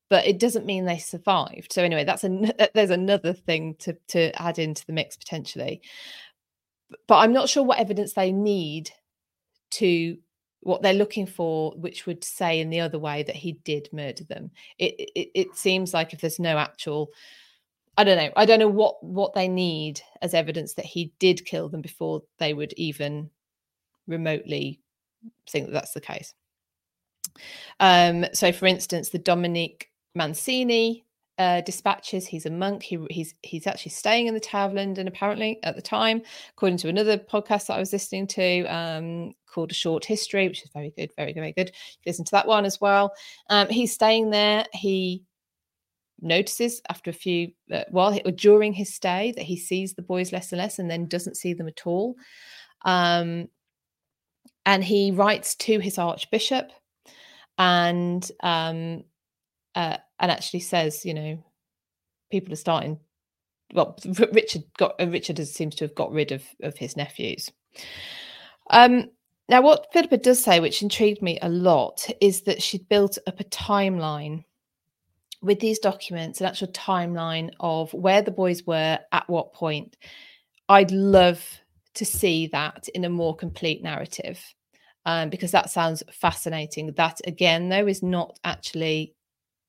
[0.09, 1.73] but it doesn't mean they survived.
[1.73, 5.81] So anyway, that's an, there's another thing to to add into the mix potentially.
[7.07, 8.91] But I'm not sure what evidence they need
[9.71, 10.17] to
[10.61, 14.23] what they're looking for, which would say in the other way that he did murder
[14.23, 14.51] them.
[14.77, 17.09] It it, it seems like if there's no actual
[17.97, 18.31] I don't know.
[18.35, 22.23] I don't know what what they need as evidence that he did kill them before
[22.39, 23.29] they would even
[24.07, 24.81] remotely
[25.49, 26.33] think that that's the case.
[27.79, 31.05] Um, so, for instance, the Dominic Mancini
[31.37, 32.25] uh, dispatches.
[32.25, 32.81] He's a monk.
[32.81, 36.77] He, he's he's actually staying in the Tower of London apparently at the time, according
[36.79, 40.69] to another podcast that I was listening to um, called A Short History, which is
[40.73, 41.71] very good, very very good.
[42.05, 43.13] Listen to that one as well.
[43.49, 44.65] Um, he's staying there.
[44.73, 45.23] He
[46.21, 50.53] notices after a few uh, while during his stay that he sees the boys less
[50.53, 52.15] and less, and then doesn't see them at all.
[52.85, 53.49] Um,
[54.65, 56.71] and he writes to his archbishop
[57.57, 59.03] and um,
[59.75, 61.43] uh, and actually says, you know,
[62.31, 62.99] people are starting.
[63.73, 63.97] Well,
[64.33, 67.51] Richard got uh, Richard seems to have got rid of of his nephews.
[68.69, 69.09] Um,
[69.47, 73.39] now, what Philippa does say, which intrigued me a lot, is that she'd built up
[73.39, 74.43] a timeline
[75.41, 79.97] with these documents, an actual timeline of where the boys were at what point.
[80.67, 81.45] I'd love
[81.93, 84.41] to see that in a more complete narrative
[85.05, 86.91] um, because that sounds fascinating.
[86.93, 89.14] That, again, though, is not actually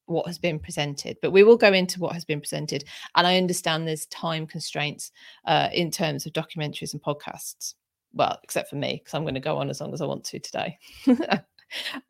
[0.07, 3.37] what has been presented but we will go into what has been presented and i
[3.37, 5.13] understand there's time constraints
[5.47, 7.75] uh, in terms of documentaries and podcasts.
[8.13, 10.25] Well except for me because i'm going to go on as long as i want
[10.25, 10.79] to today.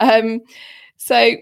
[0.00, 0.42] Um,
[0.98, 1.34] so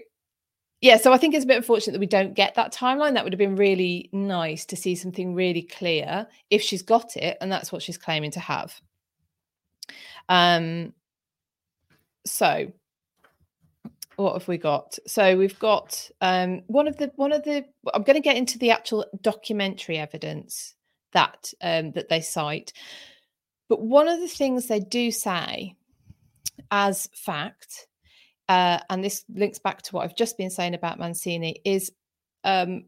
[0.79, 3.13] yeah so i think it's a bit unfortunate that we don't get that timeline.
[3.13, 7.37] That would have been really nice to see something really clear if she's got it
[7.41, 8.79] and that's what she's claiming to have.
[10.29, 10.93] Um
[12.25, 12.71] so
[14.15, 14.97] what have we got?
[15.07, 18.57] So we've got um one of the one of the i'm going to get into
[18.57, 20.75] the actual documentary evidence
[21.13, 22.73] that um that they cite
[23.69, 25.75] but one of the things they do say
[26.71, 27.87] as fact
[28.49, 31.91] uh and this links back to what i've just been saying about mancini is
[32.43, 32.85] um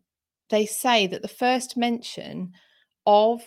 [0.50, 2.52] they say that the first mention
[3.06, 3.42] of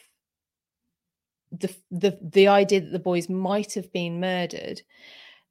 [1.53, 4.81] the the the idea that the boys might have been murdered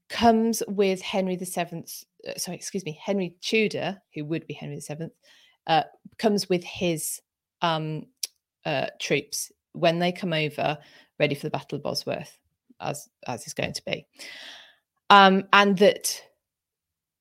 [0.10, 2.04] comes with Henry the Seventh.
[2.28, 5.14] Uh, sorry, excuse me, Henry Tudor, who would be Henry the Seventh,
[5.68, 5.84] uh,
[6.18, 7.22] comes with his
[7.62, 8.06] um,
[8.66, 10.78] uh, troops when they come over,
[11.20, 12.38] ready for the Battle of Bosworth,
[12.82, 14.06] as as is going to be,
[15.10, 16.22] um, and that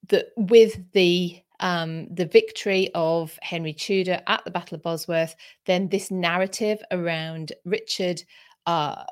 [0.08, 5.34] that with the um, the victory of Henry Tudor at the Battle of Bosworth,
[5.66, 8.22] then this narrative around Richard
[8.66, 9.04] uh,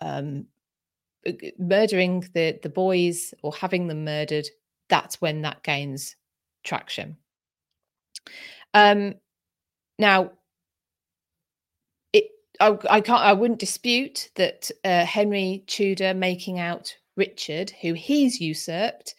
[0.00, 0.46] um,
[1.58, 4.46] murdering the the boys or having them murdered
[4.88, 6.16] that's when that gains
[6.64, 7.16] traction.
[8.74, 9.14] Um
[9.98, 10.32] now
[12.12, 12.24] it
[12.60, 18.40] I, I can't i wouldn't dispute that uh, henry tudor making out richard who he's
[18.40, 19.14] usurped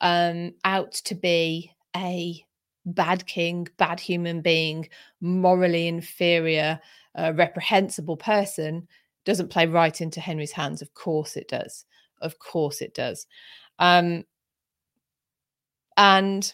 [0.00, 2.44] um out to be a
[2.86, 4.88] bad king bad human being
[5.20, 6.80] morally inferior
[7.16, 8.88] uh, reprehensible person
[9.24, 10.82] doesn't play right into Henry's hands.
[10.82, 11.84] Of course it does.
[12.20, 13.26] Of course it does.
[13.78, 14.24] Um,
[15.96, 16.52] and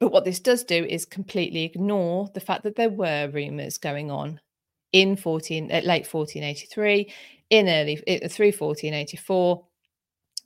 [0.00, 4.10] but what this does do is completely ignore the fact that there were rumours going
[4.10, 4.40] on
[4.92, 7.12] in 14 at late 1483,
[7.50, 9.64] in early through 1484,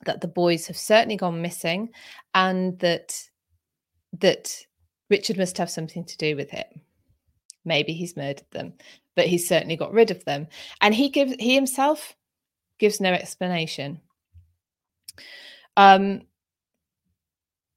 [0.05, 1.89] that the boys have certainly gone missing,
[2.35, 3.19] and that
[4.19, 4.55] that
[5.09, 6.67] Richard must have something to do with it.
[7.67, 8.73] Maybe he's murdered them,
[9.15, 10.47] but he's certainly got rid of them,
[10.81, 12.15] and he gives he himself
[12.79, 13.99] gives no explanation.
[15.75, 16.21] Um,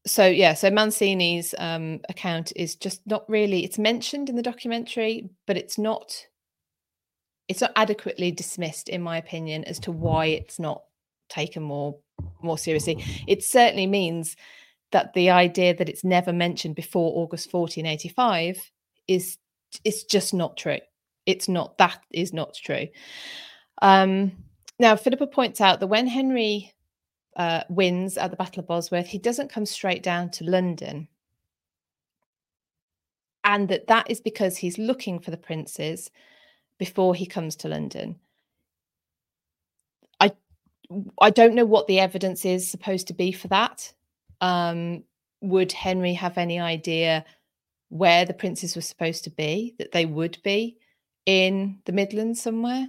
[0.07, 5.29] so yeah so mancini's um, account is just not really it's mentioned in the documentary
[5.46, 6.26] but it's not
[7.48, 10.83] it's not adequately dismissed in my opinion as to why it's not
[11.29, 11.96] taken more
[12.42, 14.37] more seriously it certainly means
[14.92, 18.59] that the idea that it's never mentioned before august 1485
[19.07, 19.37] is
[19.85, 20.78] it's just not true
[21.26, 22.87] it's not that is not true
[23.83, 24.33] um
[24.78, 26.72] now philippa points out that when henry
[27.37, 31.09] uh, wins at the Battle of Bosworth, he doesn't come straight down to London.
[33.44, 36.11] And that that is because he's looking for the princes
[36.78, 38.16] before he comes to London.
[40.20, 40.33] I
[41.20, 43.92] I don't know what the evidence is supposed to be for that.
[44.42, 45.04] Um,
[45.40, 47.24] would Henry have any idea
[47.90, 49.74] where the princes were supposed to be?
[49.79, 50.79] That they would be
[51.26, 52.88] in the Midlands somewhere.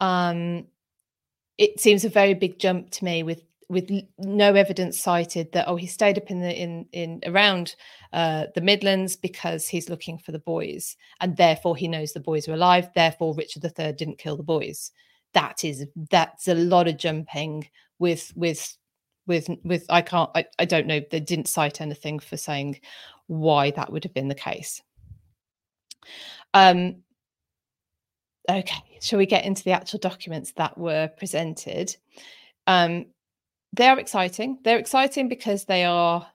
[0.00, 0.66] Um,
[1.58, 5.76] it seems a very big jump to me with with no evidence cited that oh
[5.76, 7.74] he stayed up in the in in around
[8.12, 12.46] uh, the Midlands because he's looking for the boys and therefore he knows the boys
[12.48, 12.90] are alive.
[12.94, 14.90] Therefore, Richard III didn't kill the boys.
[15.32, 18.76] That is that's a lot of jumping with with
[19.26, 22.80] with with I can't I, I don't know they didn't cite anything for saying
[23.26, 24.82] why that would have been the case.
[26.54, 27.02] Um
[28.48, 31.96] okay, shall we get into the actual documents that were presented?
[32.66, 33.06] Um,
[33.72, 34.58] they are exciting.
[34.64, 36.26] They're exciting because they are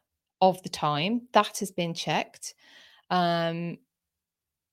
[0.41, 1.28] of the time.
[1.34, 2.54] That has been checked.
[3.10, 3.78] Um,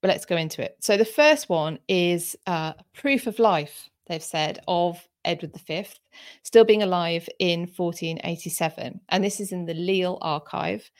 [0.00, 0.76] but let's go into it.
[0.80, 5.86] So the first one is uh, proof of life, they've said, of Edward V,
[6.42, 9.00] still being alive in 1487.
[9.08, 10.90] And this is in the Lille archive.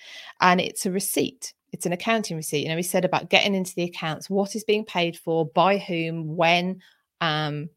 [0.41, 1.55] And it's a receipt.
[1.73, 2.63] It's an accounting receipt.
[2.63, 5.79] You know, we said about getting into the accounts, what is being paid for, by
[5.79, 6.81] whom, when.
[7.21, 7.69] Um,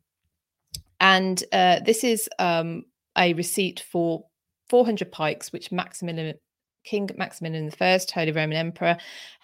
[1.00, 2.86] and uh, this is um,
[3.18, 4.26] a receipt for
[4.70, 6.36] 400 pikes, which Maximilian,
[6.84, 8.98] King Maximilian I, Holy Roman Emperor,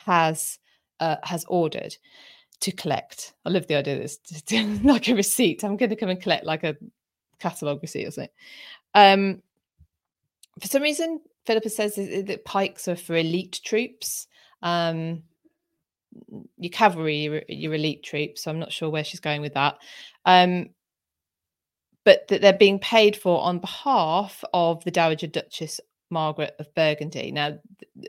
[0.06, 0.60] has
[1.00, 1.98] uh, has ordered
[2.62, 3.34] to collect.
[3.46, 4.20] I love the idea of this,
[4.84, 5.64] like a receipt.
[5.64, 6.76] I'm going to come and collect like a
[7.40, 8.30] catalogue receipt or something.
[8.94, 9.42] Um,
[10.62, 14.28] for some reason, Philippa says that pikes are for elite troops.
[14.62, 15.24] Um,
[16.58, 18.44] your cavalry, your, your elite troops.
[18.44, 19.78] So I'm not sure where she's going with that.
[20.26, 20.70] Um,
[22.06, 27.32] but that they're being paid for on behalf of the Dowager Duchess Margaret of Burgundy.
[27.32, 27.60] Now,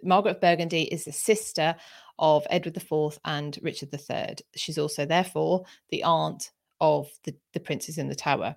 [0.02, 1.76] Margaret of Burgundy is the sister
[2.18, 4.36] of Edward IV and Richard III.
[4.56, 6.50] She's also, therefore, the aunt
[6.80, 8.56] of the, the princes in the tower.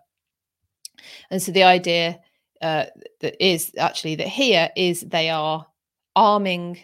[1.30, 2.20] And so the idea
[2.62, 2.86] uh,
[3.22, 5.66] that is actually that here is they are
[6.16, 6.80] arming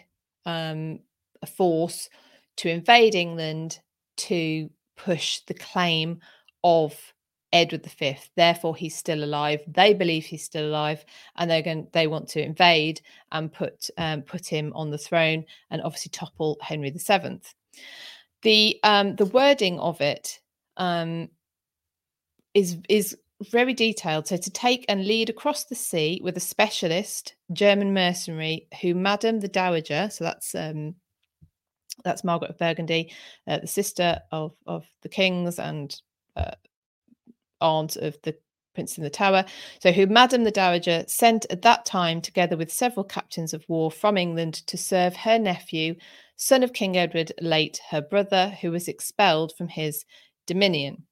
[0.46, 1.00] um,
[1.42, 2.08] a force
[2.56, 3.80] to invade England
[4.16, 6.20] to push the claim
[6.62, 7.13] of
[7.54, 8.18] Edward V.
[8.34, 9.60] Therefore, he's still alive.
[9.68, 11.04] They believe he's still alive,
[11.36, 11.86] and they're going.
[11.92, 13.00] They want to invade
[13.32, 17.40] and put um, put him on the throne, and obviously topple Henry VII.
[18.42, 20.40] The um, the wording of it
[20.76, 21.28] um,
[22.54, 23.16] is is
[23.50, 24.26] very detailed.
[24.26, 29.38] So to take and lead across the sea with a specialist German mercenary who Madame
[29.38, 30.96] the Dowager, so that's um,
[32.02, 33.12] that's Margaret of Burgundy,
[33.46, 36.00] uh, the sister of of the kings and
[36.34, 36.50] uh,
[37.60, 38.36] aunt of the
[38.74, 39.44] Prince in the Tower,
[39.80, 43.90] so who Madame the Dowager sent at that time, together with several captains of war
[43.90, 45.94] from England, to serve her nephew,
[46.36, 50.04] son of King Edward, late her brother, who was expelled from his
[50.46, 51.04] dominion.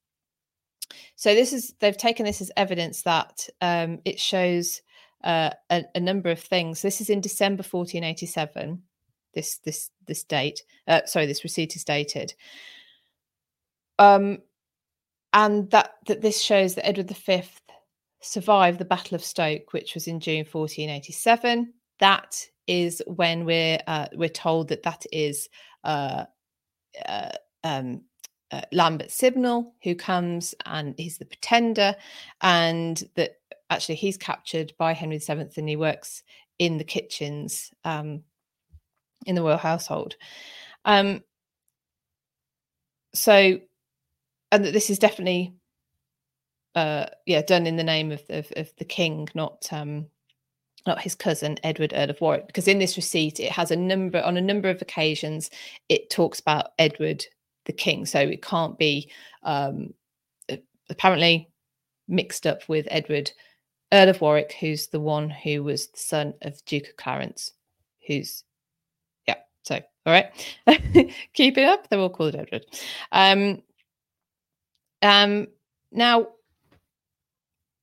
[1.14, 4.82] So this is they've taken this as evidence that um, it shows
[5.24, 6.82] uh, a, a, number of things.
[6.82, 8.82] This is in December 1487.
[9.34, 12.34] This this this date, uh, sorry, this receipt is dated.
[13.98, 14.38] Um,
[15.32, 17.42] and that that this shows that Edward V
[18.20, 21.72] survived the Battle of Stoke, which was in June 1487.
[21.98, 25.48] That is when we're uh, we're told that that is
[25.84, 26.24] uh,
[27.06, 27.32] uh,
[27.64, 28.02] um,
[28.50, 31.94] uh, Lambert Simnel who comes and he's the pretender,
[32.40, 33.36] and that
[33.70, 36.22] actually he's captured by Henry VII and he works
[36.58, 38.22] in the kitchens um,
[39.26, 40.16] in the royal household.
[40.84, 41.22] Um,
[43.14, 43.60] so
[44.52, 45.52] and that this is definitely
[46.76, 50.06] uh yeah done in the name of of, of the king not um
[50.86, 54.20] not his cousin Edward Earl of Warwick because in this receipt it has a number
[54.22, 55.50] on a number of occasions
[55.88, 57.24] it talks about Edward
[57.64, 58.06] the king.
[58.06, 59.10] So it can't be
[59.42, 59.94] um
[60.90, 61.48] apparently
[62.08, 63.30] mixed up with Edward
[63.92, 67.52] Earl of Warwick who's the one who was the son of Duke of Clarence
[68.06, 68.44] who's
[69.28, 70.32] yeah so all right.
[71.34, 72.66] Keep it up they're all called Edward.
[73.12, 73.62] Um
[75.02, 75.46] um
[75.90, 76.28] now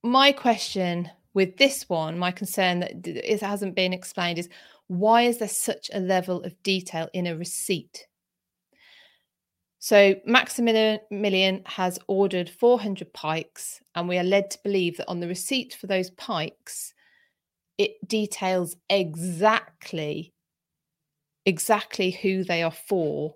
[0.03, 4.49] my question with this one, my concern that it hasn't been explained is
[4.87, 8.07] why is there such a level of detail in a receipt?
[9.77, 15.27] So Maximilian has ordered 400 pikes, and we are led to believe that on the
[15.27, 16.93] receipt for those pikes,
[17.77, 20.33] it details exactly
[21.45, 23.33] exactly who they are for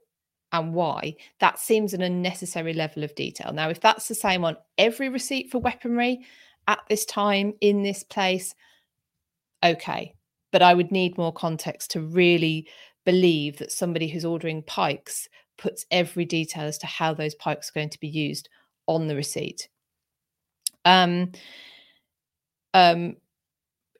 [0.54, 1.16] and why.
[1.40, 3.52] That seems an unnecessary level of detail.
[3.52, 6.22] Now, if that's the same on every receipt for weaponry,
[6.68, 8.56] at this time in this place,
[9.66, 10.14] okay.
[10.52, 12.68] But I would need more context to really
[13.06, 15.28] believe that somebody who's ordering pikes
[15.58, 18.48] puts every detail as to how those pikes are going to be used
[18.88, 19.68] on the receipt.
[20.86, 21.32] Um,
[22.74, 23.18] um,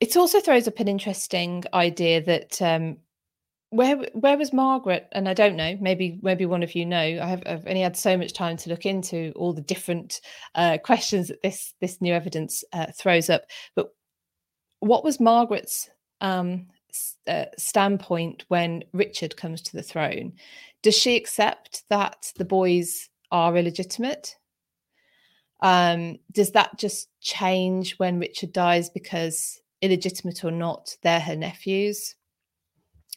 [0.00, 2.98] it also throws up an interesting idea that um,
[3.74, 5.08] where where was Margaret?
[5.12, 5.76] And I don't know.
[5.80, 6.98] Maybe maybe one of you know.
[6.98, 10.20] I have I've only had so much time to look into all the different
[10.54, 13.42] uh, questions that this this new evidence uh, throws up.
[13.74, 13.90] But
[14.78, 16.66] what was Margaret's um,
[17.26, 20.34] uh, standpoint when Richard comes to the throne?
[20.82, 24.36] Does she accept that the boys are illegitimate?
[25.62, 32.14] Um, does that just change when Richard dies because illegitimate or not, they're her nephews?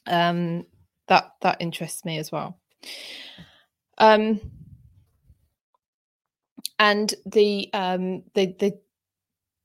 [0.08, 0.66] Um,
[1.08, 2.60] that that interests me as well.
[3.98, 4.40] Um,
[6.80, 8.80] and the um, the the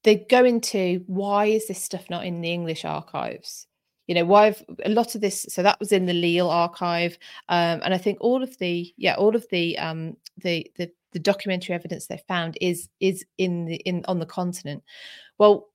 [0.04, 3.66] they go into why is this stuff not in the English archives?
[4.08, 5.46] You know, why have a lot of this?
[5.48, 7.16] So that was in the Lille archive,
[7.48, 11.18] um, and I think all of the yeah, all of the um, the the the
[11.18, 14.82] documentary evidence they found is is in the in on the continent.
[15.38, 15.68] Well,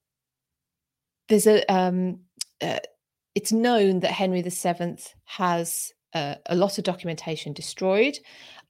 [1.28, 2.20] there's a um,
[2.60, 2.80] uh,
[3.38, 8.18] it's known that Henry VII has uh, a lot of documentation destroyed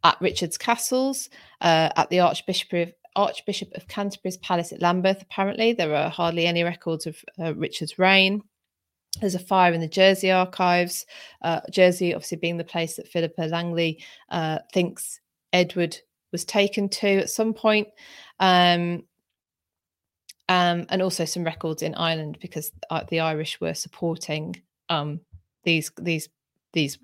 [0.04, 1.30] at Richard's castles,
[1.62, 5.22] uh, at the Archbishop of, Archbishop of Canterbury's palace at Lambeth.
[5.22, 8.42] Apparently, there are hardly any records of uh, Richard's reign.
[9.22, 11.06] There's a fire in the Jersey archives.
[11.40, 15.18] Uh, Jersey, obviously, being the place that Philippa Langley uh, thinks
[15.50, 15.96] Edward
[16.30, 17.88] was taken to at some point.
[18.38, 19.04] Um,
[20.48, 25.20] um, and also some records in Ireland because uh, the Irish were supporting um,
[25.64, 26.28] these these
[26.72, 26.98] these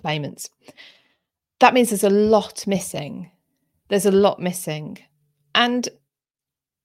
[0.00, 0.50] claimants.
[1.60, 3.30] That means there's a lot missing.
[3.88, 4.98] There's a lot missing,
[5.54, 5.88] and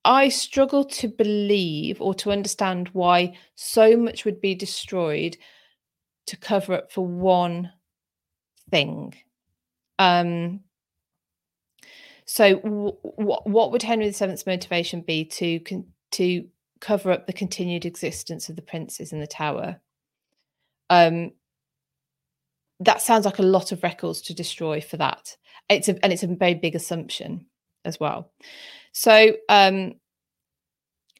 [0.05, 5.37] I struggle to believe or to understand why so much would be destroyed
[6.27, 7.71] to cover up for one
[8.71, 9.13] thing.
[9.97, 10.61] Um,
[12.31, 16.47] so, w- what would Henry VII's motivation be to con- to
[16.79, 19.81] cover up the continued existence of the princes in the Tower?
[20.91, 21.31] Um,
[22.81, 25.35] that sounds like a lot of records to destroy for that.
[25.69, 27.47] It's a, and it's a very big assumption
[27.83, 28.31] as well.
[28.91, 29.93] So, um,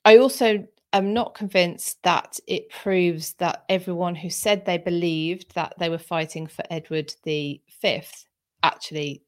[0.06, 5.74] I also am not convinced that it proves that everyone who said they believed that
[5.80, 8.28] they were fighting for Edward the Fifth
[8.62, 9.24] actually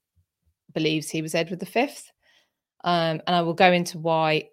[0.74, 1.82] believes he was Edward V.
[2.84, 4.50] Um, and I will go into why.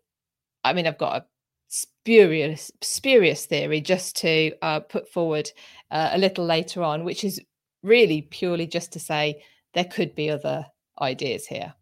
[0.65, 1.27] I mean, I've got a
[1.69, 5.51] spurious, spurious theory just to uh, put forward
[5.91, 7.41] uh, a little later on, which is
[7.83, 9.43] really purely just to say
[9.75, 10.67] there could be other
[11.01, 11.75] ideas here.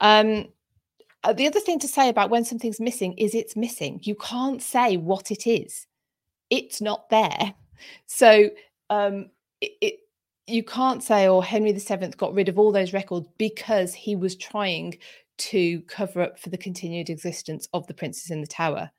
[0.00, 0.46] Um,
[1.24, 4.00] uh, the other thing to say about when something's missing is it's missing.
[4.04, 5.86] You can't say what it is.
[6.50, 7.54] It's not there.
[8.06, 8.50] So
[8.90, 9.94] um, it, it
[10.48, 14.34] you can't say, oh, Henry VII got rid of all those records because he was
[14.34, 14.98] trying
[15.36, 18.90] to cover up for the continued existence of the princes in the tower.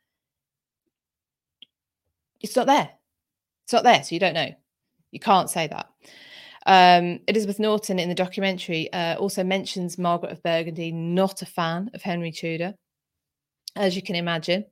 [2.40, 2.90] It's not there.
[3.66, 4.52] It's not there, so you don't know.
[5.12, 5.90] You can't say that.
[6.66, 11.90] Um, Elizabeth Norton in the documentary uh, also mentions Margaret of Burgundy, not a fan
[11.94, 12.76] of Henry Tudor,
[13.76, 14.66] as you can imagine.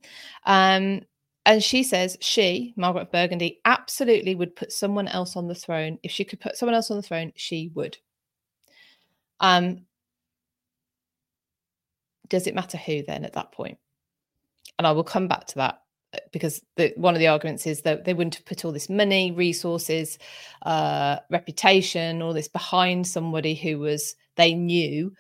[0.46, 1.02] Um,
[1.48, 5.98] and she says she, Margaret of Burgundy, absolutely would put someone else on the throne.
[6.04, 7.98] If she could put someone else on the throne, she would.
[9.40, 9.86] Um,
[12.28, 13.78] does it matter who then at that point?
[14.78, 15.82] And I will come back to that
[16.14, 18.90] uh, because the, one of the arguments is that they wouldn't have put all this
[18.90, 20.20] money, resources,
[20.64, 25.14] uh, reputation, all this behind somebody who was they knew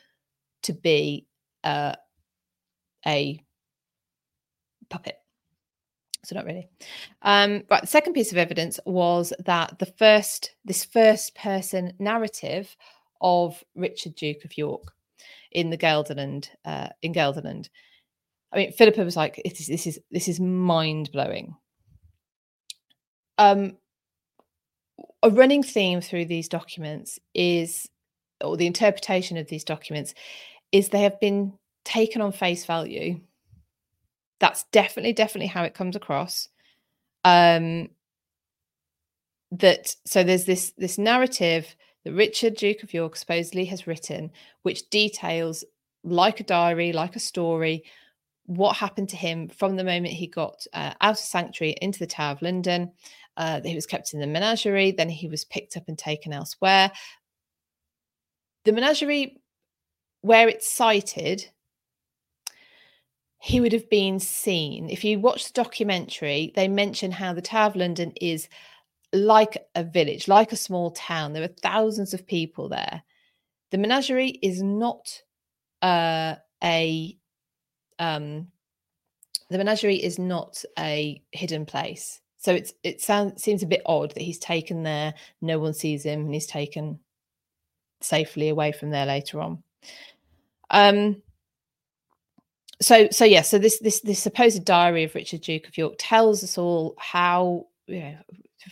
[0.63, 1.25] to be
[1.63, 1.95] uh,
[3.05, 3.41] a
[4.89, 5.15] puppet.
[6.27, 6.67] So not really.
[7.21, 7.63] Um.
[7.69, 12.75] The second piece of evidence was that the first, this first person narrative
[13.21, 14.91] of Richard Duke of York
[15.53, 17.69] in the Gelderland, uh, in Gelderland.
[18.51, 21.55] I mean, Philippa was like, "This is this is this is mind blowing."
[23.37, 23.77] Um,
[25.23, 27.87] a running theme through these documents is,
[28.43, 30.13] or the interpretation of these documents,
[30.73, 31.53] is they have been
[31.85, 33.21] taken on face value.
[34.39, 36.49] That's definitely, definitely how it comes across.
[37.23, 37.89] Um,
[39.51, 44.31] that so there's this this narrative that Richard Duke of York supposedly has written,
[44.63, 45.63] which details
[46.03, 47.83] like a diary, like a story,
[48.45, 52.07] what happened to him from the moment he got uh, out of sanctuary into the
[52.07, 52.91] Tower of London.
[53.35, 56.91] Uh, he was kept in the menagerie, then he was picked up and taken elsewhere.
[58.65, 59.41] The menagerie,
[60.21, 61.45] where it's cited,
[63.39, 64.89] he would have been seen.
[64.89, 68.49] If you watch the documentary, they mention how the Tower of London is
[69.13, 71.33] like a village, like a small town.
[71.33, 73.03] There are thousands of people there.
[73.71, 75.21] The menagerie is not
[75.81, 77.17] uh, a
[77.99, 78.47] um,
[79.49, 82.21] the menagerie is not a hidden place.
[82.37, 86.03] So it's it sounds seems a bit odd that he's taken there, no one sees
[86.03, 86.99] him, and he's taken
[88.01, 89.63] safely away from there later on.
[90.69, 91.21] Um
[92.81, 96.43] so so yeah, so this this this supposed diary of Richard Duke of York tells
[96.43, 98.15] us all how you know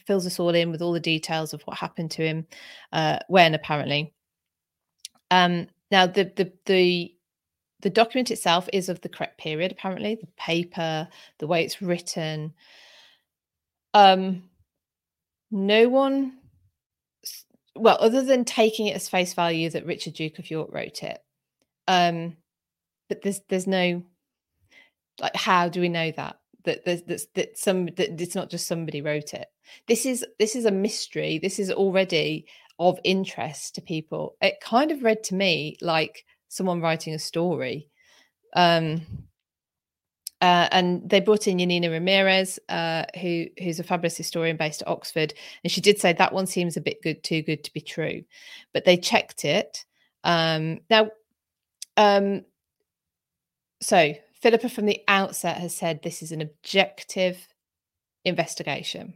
[0.05, 2.45] fills us all in with all the details of what happened to him
[2.91, 4.13] uh, when apparently.
[5.31, 7.15] Um, now the the the
[7.81, 11.07] the document itself is of the correct period apparently the paper
[11.39, 12.53] the way it's written
[13.93, 14.43] um
[15.51, 16.33] no one
[17.75, 21.19] well other than taking it as face value that richard duke of york wrote it
[21.87, 22.35] um
[23.09, 24.03] but there's there's no
[25.19, 26.39] like how do we know that?
[26.63, 29.47] That that that some that it's not just somebody wrote it.
[29.87, 31.39] This is this is a mystery.
[31.39, 32.47] This is already
[32.79, 34.35] of interest to people.
[34.41, 37.89] It kind of read to me like someone writing a story.
[38.55, 39.01] Um
[40.41, 44.87] uh, and they brought in Janina Ramirez, uh, who who's a fabulous historian based at
[44.87, 45.33] Oxford,
[45.63, 48.21] and she did say that one seems a bit good, too good to be true.
[48.73, 49.85] But they checked it.
[50.23, 51.09] Um, now,
[51.95, 52.43] um,
[53.85, 57.47] so Philippa from the outset has said this is an objective
[58.23, 59.13] investigation.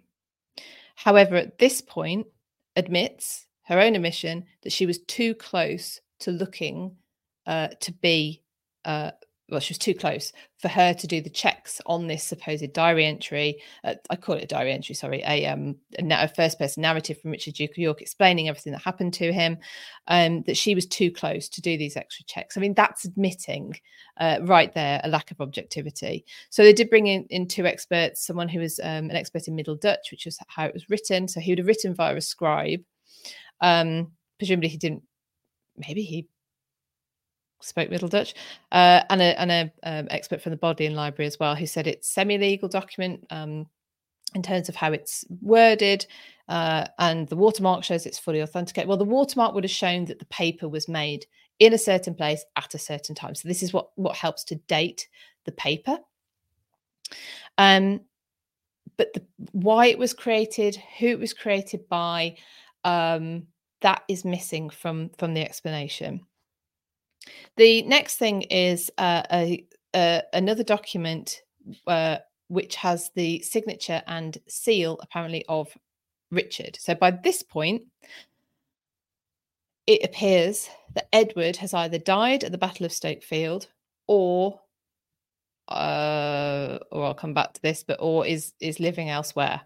[0.96, 2.28] However, at this point,
[2.76, 6.98] admits her own admission that she was too close to looking
[7.48, 8.44] uh, to be
[8.86, 9.12] uh,
[9.50, 13.06] well, she was too close for her to do the checks on this supposed diary
[13.06, 13.62] entry.
[13.84, 17.20] Uh, I call it a diary entry, sorry, a, um, a, a first person narrative
[17.20, 19.58] from Richard Duke of York explaining everything that happened to him.
[20.08, 22.58] Um, that she was too close to do these extra checks.
[22.58, 23.76] I mean, that's admitting
[24.18, 26.26] uh, right there a lack of objectivity.
[26.50, 29.56] So they did bring in, in two experts, someone who was um, an expert in
[29.56, 31.28] Middle Dutch, which was how it was written.
[31.28, 32.82] So he would have written via a scribe.
[33.62, 35.04] Um, presumably, he didn't.
[35.78, 36.28] Maybe he
[37.62, 38.34] spoke Middle Dutch,
[38.72, 41.88] uh, and a and a um, expert from the Bodleian Library as well, who said
[41.88, 43.68] it's semi-legal document um,
[44.36, 46.06] in terms of how it's worded,
[46.48, 48.88] uh, and the watermark shows it's fully authenticated.
[48.88, 51.26] Well, the watermark would have shown that the paper was made
[51.60, 53.36] in a certain place at a certain time.
[53.36, 55.08] So this is what what helps to date
[55.46, 55.98] the paper.
[57.58, 58.02] Um,
[58.98, 62.36] but the, why it was created, who it was created by,
[62.84, 63.48] um,
[63.82, 66.22] that is missing from from the explanation.
[67.58, 69.66] The next thing is uh, a,
[69.96, 71.42] a, another document
[71.88, 72.18] uh,
[72.48, 75.70] which has the signature and seal, apparently, of
[76.32, 76.78] Richard.
[76.80, 77.84] So by this point,
[79.88, 83.68] it appears that Edward has either died at the Battle of Stokefield
[84.08, 84.60] or
[85.68, 89.62] uh, or I'll come back to this, but or is is living elsewhere.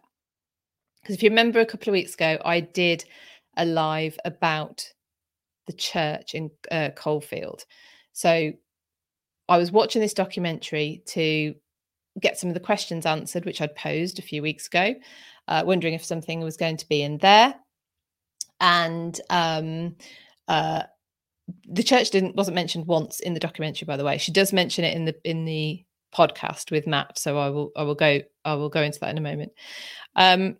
[1.01, 3.05] Because if you remember a couple of weeks ago, I did
[3.57, 4.91] a live about
[5.67, 7.65] the church in uh, Coalfield.
[8.13, 8.51] So
[9.49, 11.55] I was watching this documentary to
[12.21, 14.93] get some of the questions answered, which I'd posed a few weeks ago,
[15.47, 17.55] uh, wondering if something was going to be in there.
[18.59, 19.95] And um,
[20.47, 20.83] uh,
[21.67, 24.17] the church didn't wasn't mentioned once in the documentary, by the way.
[24.17, 25.83] She does mention it in the in the
[26.15, 29.17] podcast with Matt, so I will I will go I will go into that in
[29.17, 29.51] a moment.
[30.15, 30.57] Um,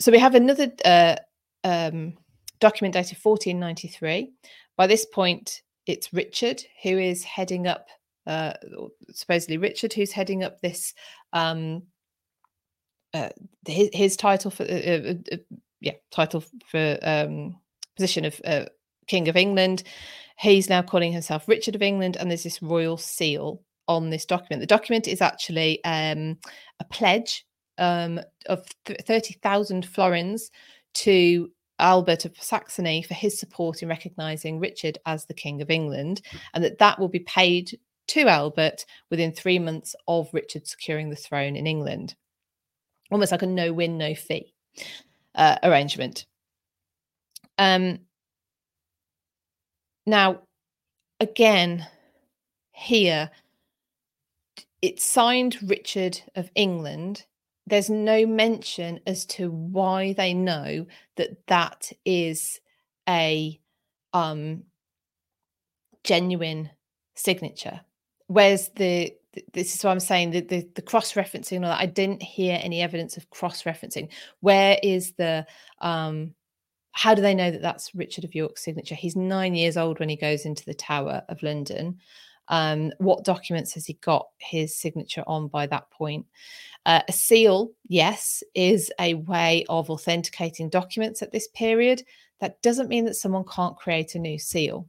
[0.00, 1.16] so we have another uh,
[1.64, 2.14] um,
[2.60, 4.30] document dated 1493.
[4.76, 7.88] By this point, it's Richard who is heading up,
[8.26, 8.54] uh,
[9.10, 10.94] supposedly Richard who's heading up this,
[11.32, 11.82] um,
[13.14, 13.30] uh,
[13.66, 15.36] his, his title for, uh, uh, uh,
[15.80, 17.56] yeah, title for um,
[17.96, 18.66] position of uh,
[19.06, 19.82] King of England.
[20.38, 24.60] He's now calling himself Richard of England, and there's this royal seal on this document.
[24.60, 26.38] The document is actually um,
[26.78, 27.44] a pledge
[27.78, 30.50] um, of th- 30,000 florins
[30.94, 36.22] to Albert of Saxony for his support in recognizing Richard as the King of England,
[36.54, 41.16] and that that will be paid to Albert within three months of Richard securing the
[41.16, 42.14] throne in England.
[43.10, 44.52] Almost like a no win, no fee
[45.34, 46.26] uh, arrangement.
[47.58, 48.00] Um,
[50.06, 50.42] now,
[51.20, 51.86] again,
[52.72, 53.30] here,
[54.80, 57.26] it signed Richard of England.
[57.68, 62.60] There's no mention as to why they know that that is
[63.08, 63.60] a
[64.12, 64.64] um,
[66.04, 66.70] genuine
[67.14, 67.80] signature.
[68.26, 69.14] Whereas the
[69.52, 71.80] this is what I'm saying the, the, the cross referencing all that.
[71.80, 74.08] I didn't hear any evidence of cross referencing.
[74.40, 75.46] Where is the
[75.80, 76.34] um,
[76.92, 78.94] how do they know that that's Richard of York's signature?
[78.94, 81.98] He's nine years old when he goes into the Tower of London.
[82.48, 86.26] Um, what documents has he got his signature on by that point?
[86.86, 92.02] Uh, a seal, yes, is a way of authenticating documents at this period.
[92.40, 94.88] That doesn't mean that someone can't create a new seal.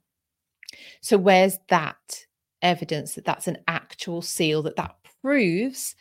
[1.01, 2.25] So, where's that
[2.61, 5.95] evidence that that's an actual seal, that that proves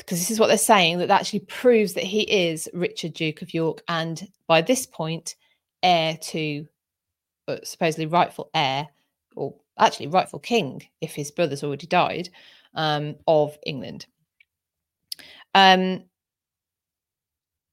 [0.00, 3.42] because this is what they're saying that, that actually proves that he is Richard, Duke
[3.42, 5.36] of York, and by this point,
[5.82, 6.66] heir to
[7.48, 8.88] uh, supposedly rightful heir,
[9.36, 12.28] or actually rightful king, if his brother's already died,
[12.74, 14.06] um, of England.
[15.54, 16.04] Um,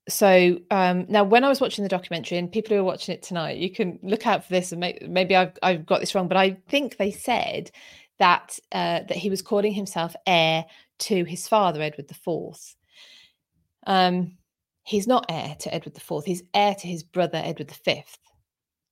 [0.09, 3.23] so um, now, when I was watching the documentary, and people who are watching it
[3.23, 6.27] tonight, you can look out for this, and may, maybe I've, I've got this wrong,
[6.27, 7.71] but I think they said
[8.19, 10.65] that uh, that he was calling himself heir
[10.99, 12.55] to his father, Edward IV.
[13.85, 14.37] Um,
[14.83, 18.03] he's not heir to Edward IV, he's heir to his brother, Edward V.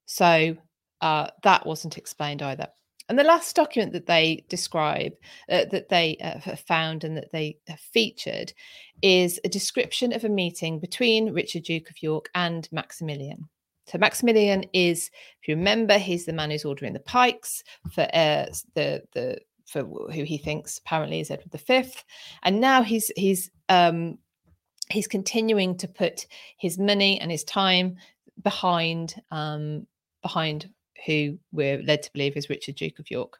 [0.05, 0.57] So
[1.01, 2.67] uh, that wasn't explained either.
[3.07, 5.13] And the last document that they describe,
[5.49, 8.53] uh, that they uh, found and that they have featured,
[9.01, 13.47] is a description of a meeting between Richard, Duke of York, and Maximilian.
[13.87, 18.47] So Maximilian is, if you remember, he's the man who's ordering the pikes for uh,
[18.73, 19.37] the the
[19.67, 21.91] for who he thinks apparently is Edward V,
[22.43, 24.17] and now he's he's um,
[24.89, 26.25] he's continuing to put
[26.57, 27.97] his money and his time
[28.41, 29.85] behind um,
[30.21, 30.69] behind
[31.05, 33.39] who we're led to believe is Richard Duke of York.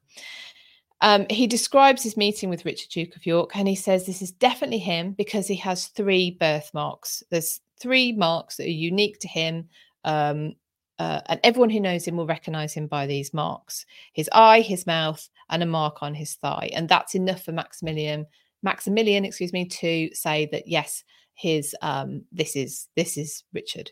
[1.01, 4.31] Um, he describes his meeting with Richard Duke of York, and he says this is
[4.31, 7.21] definitely him because he has three birthmarks.
[7.29, 9.69] There's three marks that are unique to him.
[10.03, 10.55] Um,
[10.97, 14.87] uh, and everyone who knows him will recognize him by these marks his eye his
[14.87, 18.25] mouth and a mark on his thigh and that's enough for maximilian
[18.63, 21.03] maximilian excuse me to say that yes
[21.33, 23.91] his um this is this is richard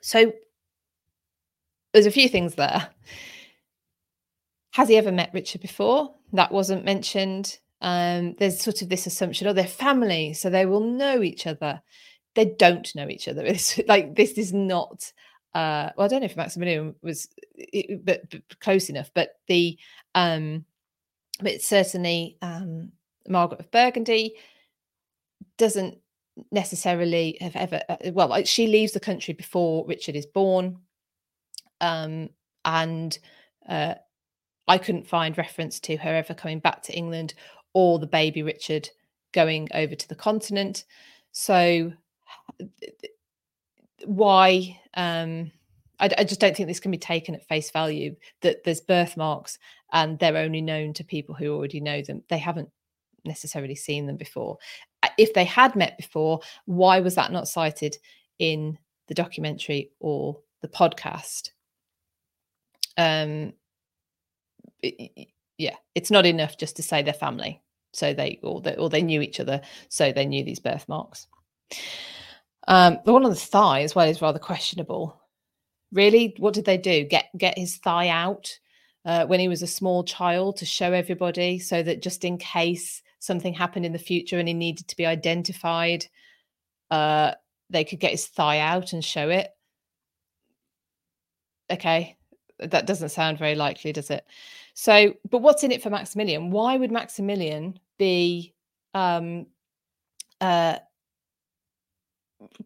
[0.00, 0.32] so
[1.94, 2.90] there's a few things there
[4.72, 9.46] has he ever met richard before that wasn't mentioned um there's sort of this assumption
[9.46, 11.80] oh they're family so they will know each other
[12.34, 15.10] they don't know each other it's like this is not
[15.54, 17.28] uh, well, I don't know if Maximilian was,
[18.02, 19.10] but, but close enough.
[19.14, 19.78] But the,
[20.14, 20.64] um,
[21.40, 22.90] but certainly um,
[23.28, 24.34] Margaret of Burgundy
[25.56, 25.98] doesn't
[26.50, 27.82] necessarily have ever.
[27.88, 30.78] Uh, well, she leaves the country before Richard is born,
[31.84, 32.30] um,
[32.64, 33.18] and
[33.68, 33.94] uh,
[34.66, 37.34] I couldn't find reference to her ever coming back to England
[37.74, 38.88] or the baby Richard
[39.32, 40.84] going over to the continent.
[41.32, 41.92] So
[44.06, 45.50] why um
[45.98, 49.58] I, I, just don't think this can be taken at face value that there's birthmarks
[49.92, 52.22] and they're only known to people who already know them.
[52.28, 52.68] They haven't
[53.24, 54.58] necessarily seen them before.
[55.16, 57.96] If they had met before why was that not cited
[58.38, 58.78] in
[59.08, 61.50] the documentary or the podcast
[62.96, 63.52] um
[64.82, 65.28] it,
[65.58, 69.02] yeah it's not enough just to say they're family so they or they or they
[69.02, 71.26] knew each other so they knew these birthmarks
[72.66, 75.20] um, the one on the thigh as well is rather questionable.
[75.92, 77.04] Really, what did they do?
[77.04, 78.58] Get get his thigh out
[79.04, 83.02] uh, when he was a small child to show everybody, so that just in case
[83.18, 86.06] something happened in the future and he needed to be identified,
[86.90, 87.32] uh,
[87.70, 89.48] they could get his thigh out and show it.
[91.70, 92.16] Okay,
[92.58, 94.24] that doesn't sound very likely, does it?
[94.74, 96.50] So, but what's in it for Maximilian?
[96.50, 98.54] Why would Maximilian be
[98.94, 99.46] um,
[100.40, 100.78] uh,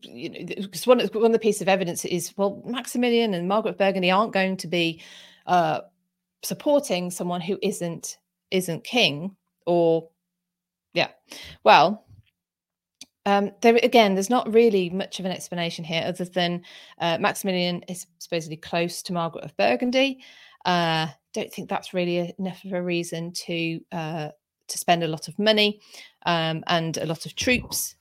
[0.02, 3.78] you know, because one one of the pieces of evidence is well, Maximilian and Margaret
[3.78, 5.02] Burgundy aren't going to be
[5.46, 5.80] uh,
[6.42, 8.18] supporting someone who isn't
[8.50, 9.36] isn't king,
[9.66, 10.08] or
[10.94, 11.08] yeah,
[11.64, 12.06] well,
[13.28, 16.62] Um, there again, there's not really much of an explanation here, other than
[16.98, 20.24] uh, Maximilian is supposedly close to Margaret of Burgundy.
[20.64, 24.28] Uh, don't think that's really enough of a reason to uh,
[24.68, 25.82] to spend a lot of money
[26.24, 27.96] um, and a lot of troops.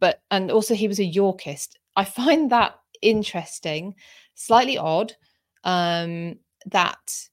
[0.00, 1.78] But and also he was a Yorkist.
[1.96, 3.94] I find that interesting,
[4.34, 5.14] slightly odd
[5.64, 7.28] um, that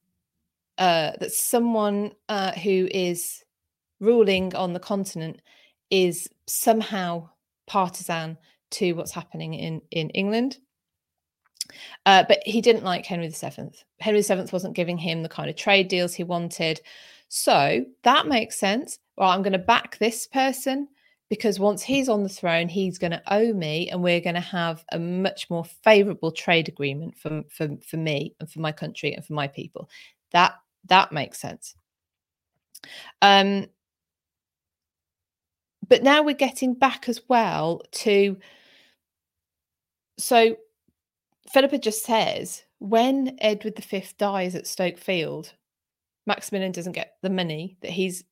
[0.77, 3.43] uh, that someone uh, who is
[3.99, 5.41] ruling on the continent
[5.89, 7.29] is somehow
[7.67, 8.38] partisan
[8.71, 10.57] to what's happening in in England.
[12.05, 13.71] Uh, but he didn't like Henry VII.
[13.99, 16.79] Henry VII wasn't giving him the kind of trade deals he wanted.
[17.27, 18.99] So that makes sense.
[19.17, 20.88] Well, I'm going to back this person
[21.29, 24.41] because once he's on the throne, he's going to owe me, and we're going to
[24.41, 29.13] have a much more favourable trade agreement for, for for me and for my country
[29.13, 29.89] and for my people.
[30.31, 30.53] That
[30.88, 31.75] that makes sense.
[33.21, 33.67] Um,
[35.88, 38.38] but now we're getting back as well to
[40.17, 40.57] so
[41.51, 45.53] Philippa just says when Edward V dies at Stoke Field,
[46.25, 48.23] Maximilian doesn't get the money that he's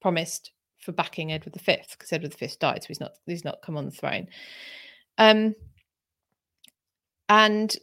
[0.00, 3.76] promised for backing Edward V because Edward V died, so he's not he's not come
[3.76, 4.28] on the throne.
[5.18, 5.54] Um,
[7.28, 7.74] and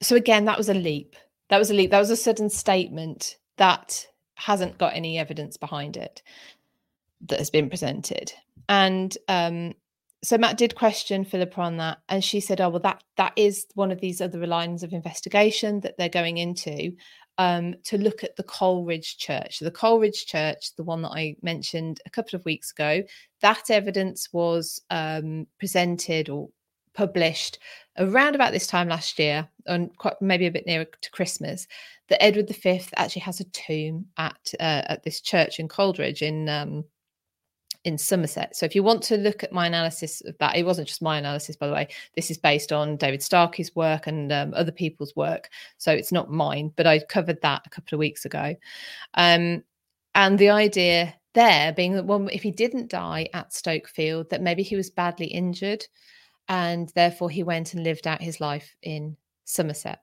[0.00, 1.16] so again, that was a leap.
[1.50, 1.90] That was a leap.
[1.90, 4.06] That was a sudden statement that
[4.36, 6.22] hasn't got any evidence behind it
[7.26, 8.32] that has been presented.
[8.68, 9.74] And um,
[10.22, 13.66] so Matt did question Philippa on that, and she said, "Oh well, that that is
[13.74, 16.92] one of these other lines of investigation that they're going into
[17.38, 19.60] um, to look at the Coldridge Church.
[19.60, 23.02] The Coldridge Church, the one that I mentioned a couple of weeks ago,
[23.40, 26.50] that evidence was um, presented or
[26.94, 27.60] published
[27.96, 31.68] around about this time last year, and quite maybe a bit nearer to Christmas,
[32.08, 36.48] that Edward V actually has a tomb at uh, at this church in Coldridge in
[36.48, 36.84] um,
[37.88, 38.54] in Somerset.
[38.54, 41.18] So if you want to look at my analysis of that, it wasn't just my
[41.18, 41.88] analysis, by the way.
[42.14, 45.48] This is based on David Starkey's work and um, other people's work.
[45.78, 48.54] So it's not mine, but I covered that a couple of weeks ago.
[49.14, 49.64] Um,
[50.14, 54.42] and the idea there being that, well, if he didn't die at Stoke Field, that
[54.42, 55.86] maybe he was badly injured
[56.48, 60.00] and therefore he went and lived out his life in Somerset.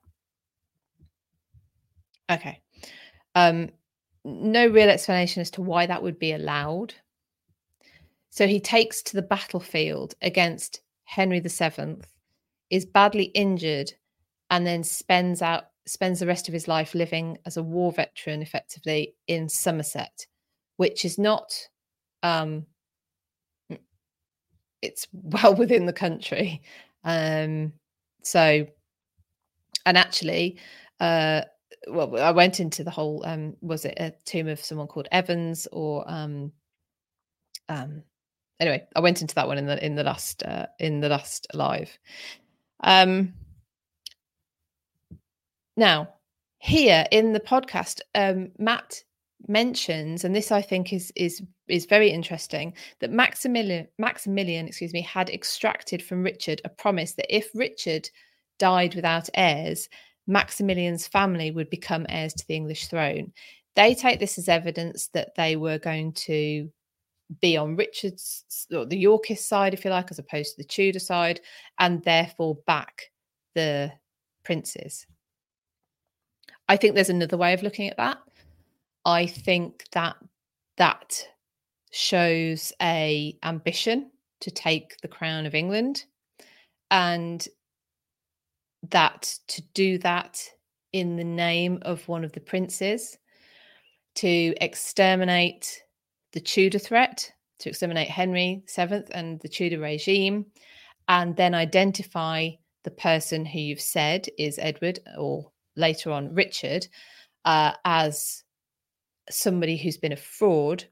[2.32, 2.62] Okay.
[3.36, 3.70] Um,
[4.24, 6.96] no real explanation as to why that would be allowed
[8.36, 12.02] so he takes to the battlefield against Henry VII,
[12.70, 13.94] is badly injured,
[14.50, 18.42] and then spends out spends the rest of his life living as a war veteran,
[18.42, 20.28] effectively in Somerset,
[20.76, 21.54] which is not.
[22.24, 22.66] Um,
[24.82, 26.62] it's well within the country,
[27.06, 27.72] um,
[28.22, 28.68] so,
[29.86, 30.58] and actually,
[31.00, 31.44] uh,
[31.88, 33.26] well, I went into the whole.
[33.26, 36.52] Um, was it a tomb of someone called Evans or um,
[37.70, 38.04] um,
[38.60, 41.48] anyway, I went into that one in the in the last uh, in the last
[41.54, 41.98] live.
[42.84, 43.34] Um,
[45.78, 46.10] now,
[46.60, 49.04] here in the podcast, um, Matt
[49.48, 55.02] mentions, and this I think is is is very interesting, that Maximilian Maximilian, excuse me,
[55.02, 58.10] had extracted from Richard a promise that if Richard
[58.60, 59.90] died without heirs,
[60.28, 63.34] Maximilian's family would become heirs to the English throne.
[63.76, 66.72] They take this as evidence that they were going to
[67.42, 71.00] be on Richard's or the Yorkist side, if you like, as opposed to the Tudor
[71.00, 71.42] side,
[71.80, 73.04] and therefore back
[73.56, 73.92] the
[74.44, 75.06] princes.
[76.68, 78.18] I think there's another way of looking at that.
[79.06, 80.16] I think that
[80.78, 81.28] that
[81.92, 84.12] shows a ambition
[84.42, 86.06] to take the crown of England
[86.92, 87.48] and
[88.90, 90.44] that to do that
[90.94, 93.18] in the name of one of the princes
[94.16, 95.84] to exterminate
[96.36, 100.46] the Tudor threat to exterminate Henry VII and the Tudor regime,
[101.08, 102.50] and then identify
[102.84, 106.88] the person who you've said is Edward or later on Richard
[107.46, 108.44] uh, as
[109.30, 110.84] somebody who's been a fraud,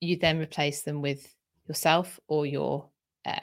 [0.00, 1.34] you then replace them with
[1.68, 2.88] yourself or your
[3.24, 3.42] heir.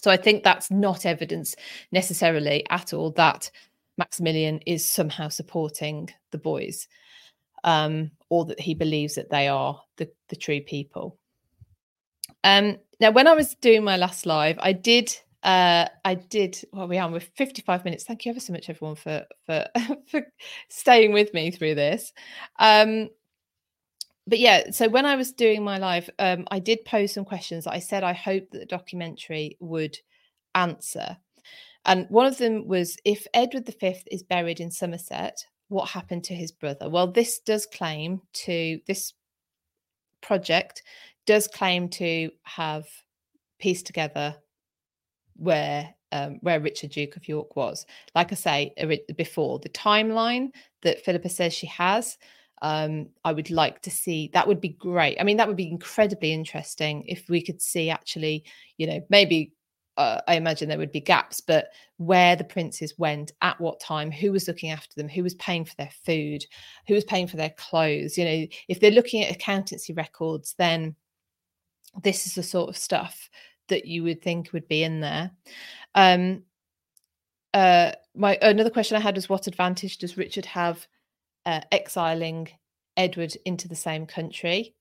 [0.00, 1.56] So I think that's not evidence
[1.90, 3.50] necessarily at all that
[3.98, 6.86] Maximilian is somehow supporting the boys
[7.66, 11.18] um, or that he believes that they are the, the true people.
[12.44, 16.60] Um, now, when I was doing my last live, I did uh, I did.
[16.72, 18.04] Well, we are with 55 minutes.
[18.04, 19.66] Thank you ever so much, everyone, for for
[20.10, 20.22] for
[20.68, 22.12] staying with me through this.
[22.58, 23.10] Um,
[24.26, 27.64] but yeah, so when I was doing my live, um, I did pose some questions
[27.64, 29.96] that I said I hope that the documentary would
[30.56, 31.16] answer.
[31.84, 36.34] And one of them was if Edward V is buried in Somerset, what happened to
[36.34, 36.88] his brother.
[36.88, 39.12] Well, this does claim to this
[40.20, 40.82] project
[41.26, 42.86] does claim to have
[43.58, 44.36] pieced together
[45.36, 47.84] where um, where Richard Duke of York was.
[48.14, 48.72] Like I say
[49.16, 50.50] before, the timeline
[50.82, 52.16] that Philippa says she has,
[52.62, 54.30] um, I would like to see.
[54.32, 55.18] That would be great.
[55.20, 58.44] I mean, that would be incredibly interesting if we could see actually,
[58.78, 59.52] you know, maybe
[59.96, 64.10] uh, I imagine there would be gaps, but where the princes went, at what time,
[64.10, 66.44] who was looking after them, who was paying for their food,
[66.86, 68.18] who was paying for their clothes.
[68.18, 70.94] You know, if they're looking at accountancy records, then
[72.02, 73.30] this is the sort of stuff
[73.68, 75.30] that you would think would be in there.
[75.94, 76.42] Um,
[77.54, 80.86] uh, my another question I had was, what advantage does Richard have
[81.46, 82.48] uh, exiling
[82.96, 84.74] Edward into the same country?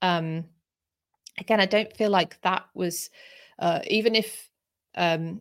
[0.00, 0.44] Um,
[1.38, 3.10] again, I don't feel like that was
[3.58, 4.50] uh, even if
[4.96, 5.40] um,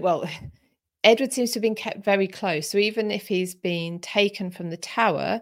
[0.00, 0.28] well
[1.04, 4.68] edward seems to have been kept very close so even if he's been taken from
[4.68, 5.40] the tower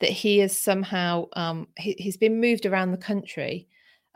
[0.00, 3.68] that he is somehow um, he, has been moved around the country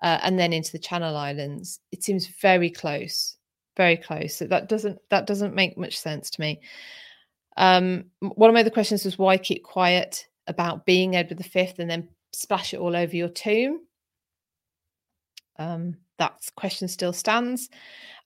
[0.02, 1.80] uh, and then into the channel islands.
[1.92, 3.36] It seems very close
[3.76, 6.60] very close so that doesn't that doesn't make much sense to me.
[7.56, 11.90] Um, one of my other questions was why keep quiet about being edward v and
[11.90, 13.80] then splash it all over your tomb?
[15.58, 17.68] Um, that question still stands.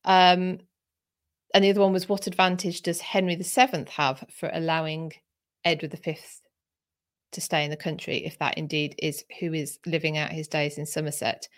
[0.05, 0.61] Um,
[1.55, 5.13] and the other one was what advantage does Henry VII have for allowing
[5.65, 6.19] Edward V
[7.33, 10.79] to stay in the country if that indeed is who is living out his days
[10.79, 11.49] in Somerset?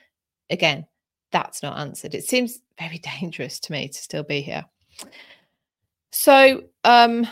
[0.48, 0.86] Again,
[1.32, 2.14] that's not answered.
[2.14, 4.64] It seems very dangerous to me to still be here.
[6.12, 7.26] So, um,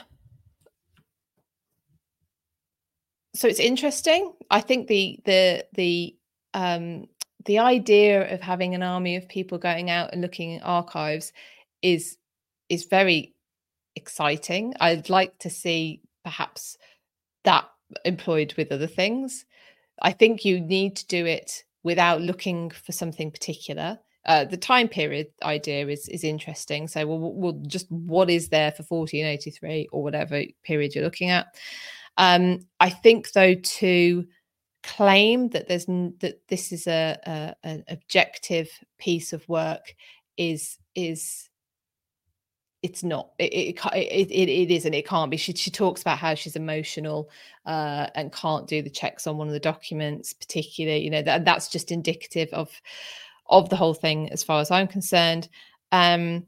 [3.35, 4.33] so it's interesting.
[4.51, 6.17] I think the the the
[6.55, 7.07] um,
[7.49, 11.33] the idea of having an army of people going out and looking at archives
[11.81, 12.19] is
[12.69, 13.35] is very
[13.97, 14.75] exciting.
[14.81, 16.77] I'd like to see perhaps
[17.45, 17.65] that
[18.05, 19.47] employed with other things.
[20.03, 23.99] I think you need to do it without looking for something particular.
[24.27, 26.87] Uh, the time period idea is is interesting.
[26.87, 31.47] So we'll, we'll just what is there for 1483 or whatever period you're looking at.
[32.19, 34.27] Um, I think though too
[34.83, 39.95] claim that there's that this is a, a an objective piece of work
[40.37, 41.49] is is
[42.83, 45.37] it's not it it, it it isn't it can't be.
[45.37, 47.29] She, she talks about how she's emotional
[47.67, 51.45] uh, and can't do the checks on one of the documents particularly you know that
[51.45, 52.71] that's just indicative of
[53.49, 55.49] of the whole thing as far as i'm concerned.
[55.91, 56.47] Um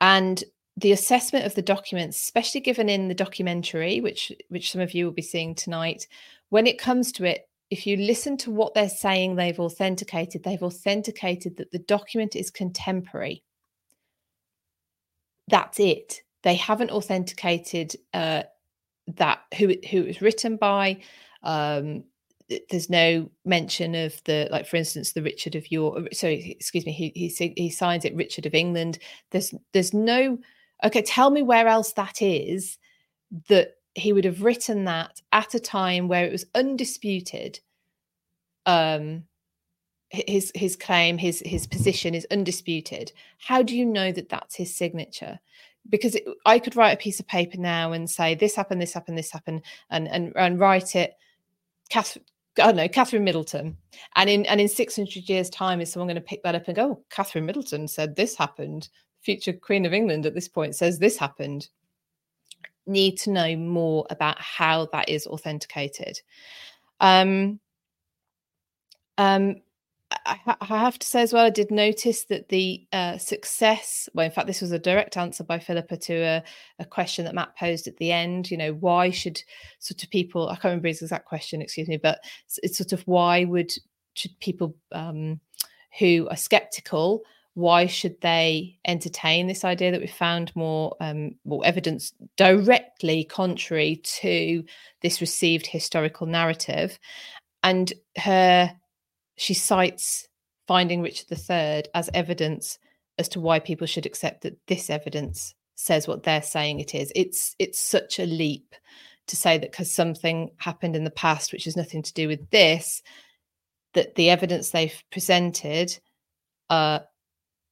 [0.00, 0.42] and
[0.78, 5.04] the assessment of the documents especially given in the documentary which which some of you
[5.04, 6.06] will be seeing tonight
[6.50, 10.62] when it comes to it, if you listen to what they're saying they've authenticated, they've
[10.62, 13.42] authenticated that the document is contemporary.
[15.48, 16.22] That's it.
[16.42, 18.44] They haven't authenticated uh,
[19.16, 21.00] that who who it was written by.
[21.42, 22.04] Um,
[22.70, 26.08] there's no mention of the like, for instance, the Richard of York.
[26.12, 26.92] Sorry, excuse me.
[26.92, 28.98] He he he signs it Richard of England.
[29.30, 30.38] There's there's no.
[30.84, 32.78] Okay, tell me where else that is
[33.48, 37.58] that he would have written that at a time where it was undisputed
[38.66, 39.24] um
[40.10, 44.76] his his claim his his position is undisputed how do you know that that's his
[44.76, 45.38] signature
[45.88, 48.92] because it, i could write a piece of paper now and say this happened this
[48.92, 51.14] happened this happened and and, and write it
[52.58, 53.76] I don't know, Catherine Middleton.
[54.14, 56.74] And in and in 600 years' time, is someone going to pick that up and
[56.74, 58.88] go, oh, Catherine Middleton said this happened.
[59.20, 61.68] Future Queen of England at this point says this happened
[62.86, 66.20] need to know more about how that is authenticated.
[67.00, 67.60] Um,
[69.18, 69.56] um,
[70.24, 74.24] I, I, have to say as well, I did notice that the uh, success, well,
[74.24, 76.42] in fact, this was a direct answer by Philippa to a,
[76.78, 78.50] a, question that Matt posed at the end.
[78.50, 79.42] You know, why should
[79.80, 82.20] sort of people, I can't remember his exact question, excuse me, but
[82.62, 83.72] it's sort of why would
[84.14, 85.40] should people um,
[85.98, 87.22] who are skeptical
[87.56, 93.96] why should they entertain this idea that we found more um, more evidence directly contrary
[94.04, 94.62] to
[95.00, 96.98] this received historical narrative?
[97.62, 98.76] And her
[99.38, 100.28] she cites
[100.68, 102.78] finding richard iii as evidence
[103.16, 107.10] as to why people should accept that this evidence says what they're saying it is.
[107.16, 108.74] It's it's such a leap
[109.28, 112.50] to say that because something happened in the past which has nothing to do with
[112.50, 113.02] this
[113.94, 115.98] that the evidence they've presented
[116.68, 116.98] uh,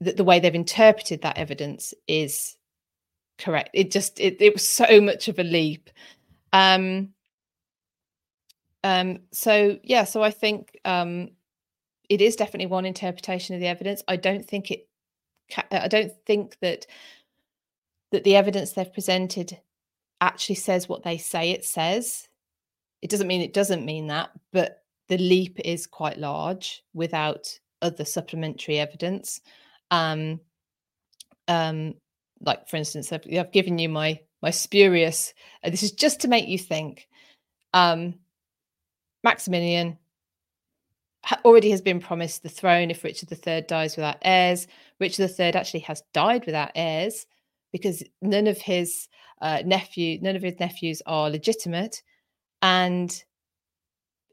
[0.05, 2.57] that the way they've interpreted that evidence is
[3.39, 3.71] correct.
[3.75, 5.91] It just it, it was so much of a leap.
[6.53, 7.11] Um,
[8.83, 11.31] um, so yeah, so I think um,
[12.09, 14.03] it is definitely one interpretation of the evidence.
[14.07, 14.89] I don't think it.
[15.71, 16.87] I don't think that
[18.13, 19.59] that the evidence they've presented
[20.21, 22.29] actually says what they say it says.
[23.03, 28.05] It doesn't mean it doesn't mean that, but the leap is quite large without other
[28.05, 29.41] supplementary evidence.
[29.91, 30.41] Um,
[31.49, 31.95] um,
[32.41, 35.33] like for instance, I've, I've given you my my spurious.
[35.63, 37.09] Uh, this is just to make you think.
[37.73, 38.15] Um,
[39.23, 39.99] Maximilian
[41.45, 44.67] already has been promised the throne if Richard III dies without heirs.
[45.01, 47.27] Richard III actually has died without heirs
[47.73, 49.09] because none of his
[49.41, 52.03] uh, nephew, none of his nephews are legitimate,
[52.63, 53.25] and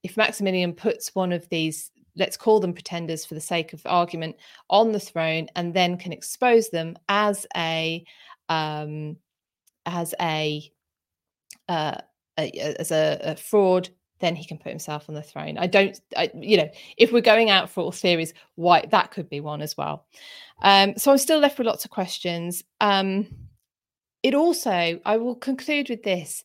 [0.04, 4.36] if Maximilian puts one of these, let's call them pretenders for the sake of argument,
[4.70, 8.04] on the throne and then can expose them as a
[8.50, 9.18] um,
[9.86, 10.72] as a,
[11.70, 11.98] uh,
[12.38, 13.90] a as a, a, fraud,
[14.20, 15.58] then he can put himself on the throne.
[15.58, 19.30] I don't, I, you know, if we're going out for all theories, why that could
[19.30, 20.06] be one as well.
[20.62, 22.64] Um, so I'm still left with lots of questions.
[22.80, 23.28] Um,
[24.22, 26.44] it also, I will conclude with this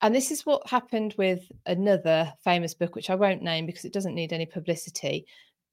[0.00, 3.92] and this is what happened with another famous book, which I won't name because it
[3.92, 5.26] doesn't need any publicity.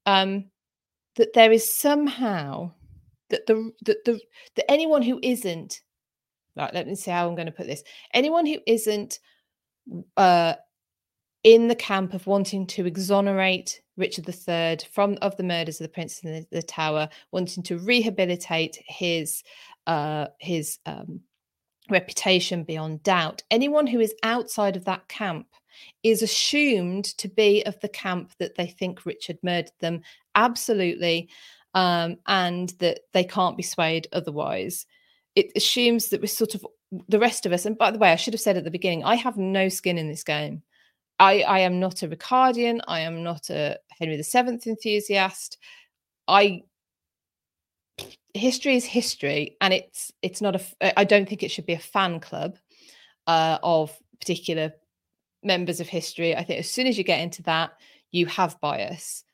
[0.04, 0.46] Um,
[1.16, 2.72] that there is somehow
[3.30, 4.20] that the that the
[4.56, 5.80] that anyone who isn't
[6.56, 7.82] right, let me see how I'm going to put this.
[8.14, 9.18] Anyone who isn't
[10.16, 10.54] uh,
[11.44, 15.92] in the camp of wanting to exonerate Richard III from of the murders of the
[15.92, 19.42] Princes in the, the Tower, wanting to rehabilitate his
[19.86, 21.20] uh, his um,
[21.90, 23.42] reputation beyond doubt.
[23.50, 25.46] Anyone who is outside of that camp
[26.02, 30.02] is assumed to be of the camp that they think Richard murdered them,
[30.34, 31.28] absolutely,
[31.74, 34.86] um, and that they can't be swayed otherwise.
[35.34, 36.64] It assumes that we're sort of
[37.08, 37.66] the rest of us.
[37.66, 39.98] And by the way, I should have said at the beginning, I have no skin
[39.98, 40.62] in this game.
[41.18, 42.80] I, I am not a Ricardian.
[42.86, 45.58] I am not a Henry VII enthusiast.
[46.28, 46.62] I
[48.36, 51.78] history is history and it's it's not a i don't think it should be a
[51.78, 52.56] fan club
[53.26, 54.72] uh, of particular
[55.42, 57.72] members of history i think as soon as you get into that
[58.12, 59.24] you have bias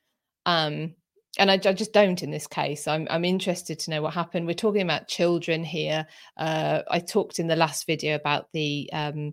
[0.46, 0.94] um
[1.38, 2.86] and I, I, just don't in this case.
[2.86, 4.46] I'm, I'm interested to know what happened.
[4.46, 6.06] We're talking about children here.
[6.36, 9.32] Uh, I talked in the last video about the um,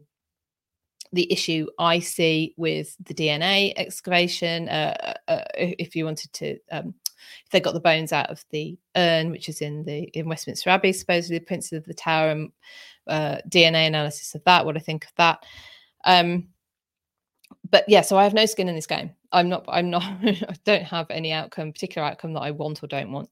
[1.11, 4.69] the issue I see with the DNA excavation.
[4.69, 6.93] Uh, uh, uh if you wanted to um,
[7.51, 10.93] they got the bones out of the urn, which is in the in Westminster Abbey,
[10.93, 12.51] supposedly the Princes of the Tower, and
[13.07, 15.45] uh, DNA analysis of that, what I think of that.
[16.05, 16.47] Um,
[17.69, 19.11] but yeah, so I have no skin in this game.
[19.31, 19.65] I'm not.
[19.67, 20.03] I'm not.
[20.23, 23.29] I don't have any outcome, particular outcome that I want or don't want.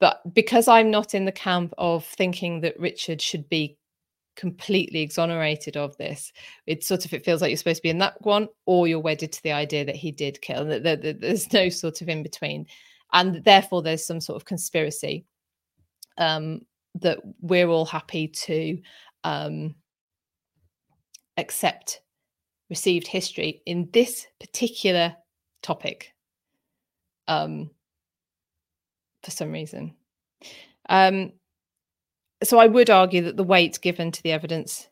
[0.00, 3.78] But because I'm not in the camp of thinking that Richard should be
[4.36, 6.32] completely exonerated of this.
[6.66, 9.00] It's sort of it feels like you're supposed to be in that one, or you're
[9.00, 10.64] wedded to the idea that he did kill.
[10.64, 12.66] That, that, that there's no sort of in between,
[13.12, 15.24] and therefore there's some sort of conspiracy
[16.18, 16.60] um,
[17.00, 18.78] that we're all happy to
[19.24, 19.74] um,
[21.36, 22.00] accept
[22.70, 25.14] received history in this particular
[25.62, 26.14] topic
[27.28, 27.70] um,
[29.22, 29.94] for some reason.
[30.88, 31.32] Um,
[32.44, 34.88] so I would argue that the weight given to the evidence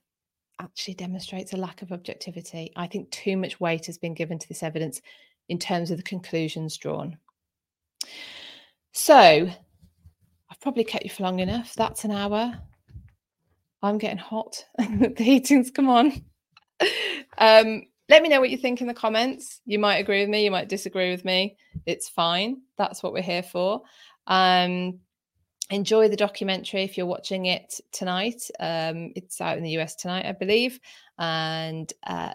[0.60, 2.72] actually demonstrates a lack of objectivity.
[2.76, 5.00] I think too much weight has been given to this evidence
[5.48, 7.18] in terms of the conclusions drawn.
[8.92, 9.14] So
[10.50, 11.74] I've probably kept you for long enough.
[11.74, 12.58] That's an hour.
[13.82, 14.64] I'm getting hot.
[14.78, 16.24] the heating's come on.
[17.38, 19.60] Um, let me know what you think in the comments.
[19.64, 21.56] You might agree with me, you might disagree with me.
[21.86, 22.62] It's fine.
[22.76, 23.82] That's what we're here for.
[24.26, 25.00] Um,
[25.72, 28.42] enjoy the documentary if you're watching it tonight.
[28.60, 30.78] Um, it's out in the US tonight, I believe.
[31.18, 32.34] And uh,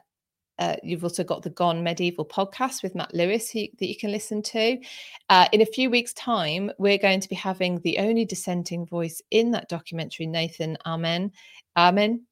[0.59, 4.41] uh, you've also got the Gone Medieval podcast with Matt Lewis that you can listen
[4.41, 4.77] to.
[5.29, 9.21] Uh, in a few weeks' time, we're going to be having the only dissenting voice
[9.29, 11.31] in that documentary, Nathan Amin.
[11.75, 12.25] Amin.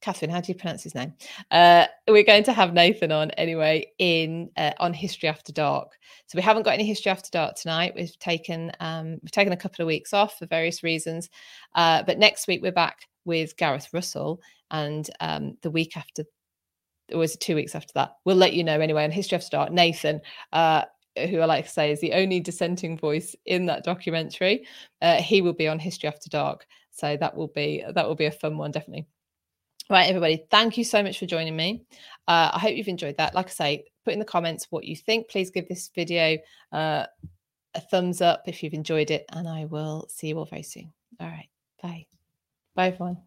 [0.00, 1.14] Catherine, how do you pronounce his name?
[1.50, 5.92] Uh, we're going to have Nathan on anyway in uh, on History After Dark.
[6.26, 7.94] So we haven't got any History After Dark tonight.
[7.96, 11.30] We've taken um, we've taken a couple of weeks off for various reasons,
[11.74, 14.40] uh, but next week we're back with Gareth Russell,
[14.70, 16.24] and um, the week after,
[17.12, 18.16] or was it two weeks after that?
[18.24, 19.04] We'll let you know anyway.
[19.04, 20.20] On History After Dark, Nathan.
[20.52, 20.84] Uh,
[21.30, 24.66] who I like to say is the only dissenting voice in that documentary.
[25.00, 28.26] Uh, he will be on History After Dark, so that will be that will be
[28.26, 29.06] a fun one, definitely.
[29.88, 31.84] Right, everybody, thank you so much for joining me.
[32.26, 33.34] Uh, I hope you've enjoyed that.
[33.34, 35.28] Like I say, put in the comments what you think.
[35.28, 36.38] Please give this video
[36.72, 37.06] uh,
[37.74, 40.92] a thumbs up if you've enjoyed it, and I will see you all very soon.
[41.20, 41.48] All right,
[41.80, 42.06] bye.
[42.74, 43.18] Bye, everyone.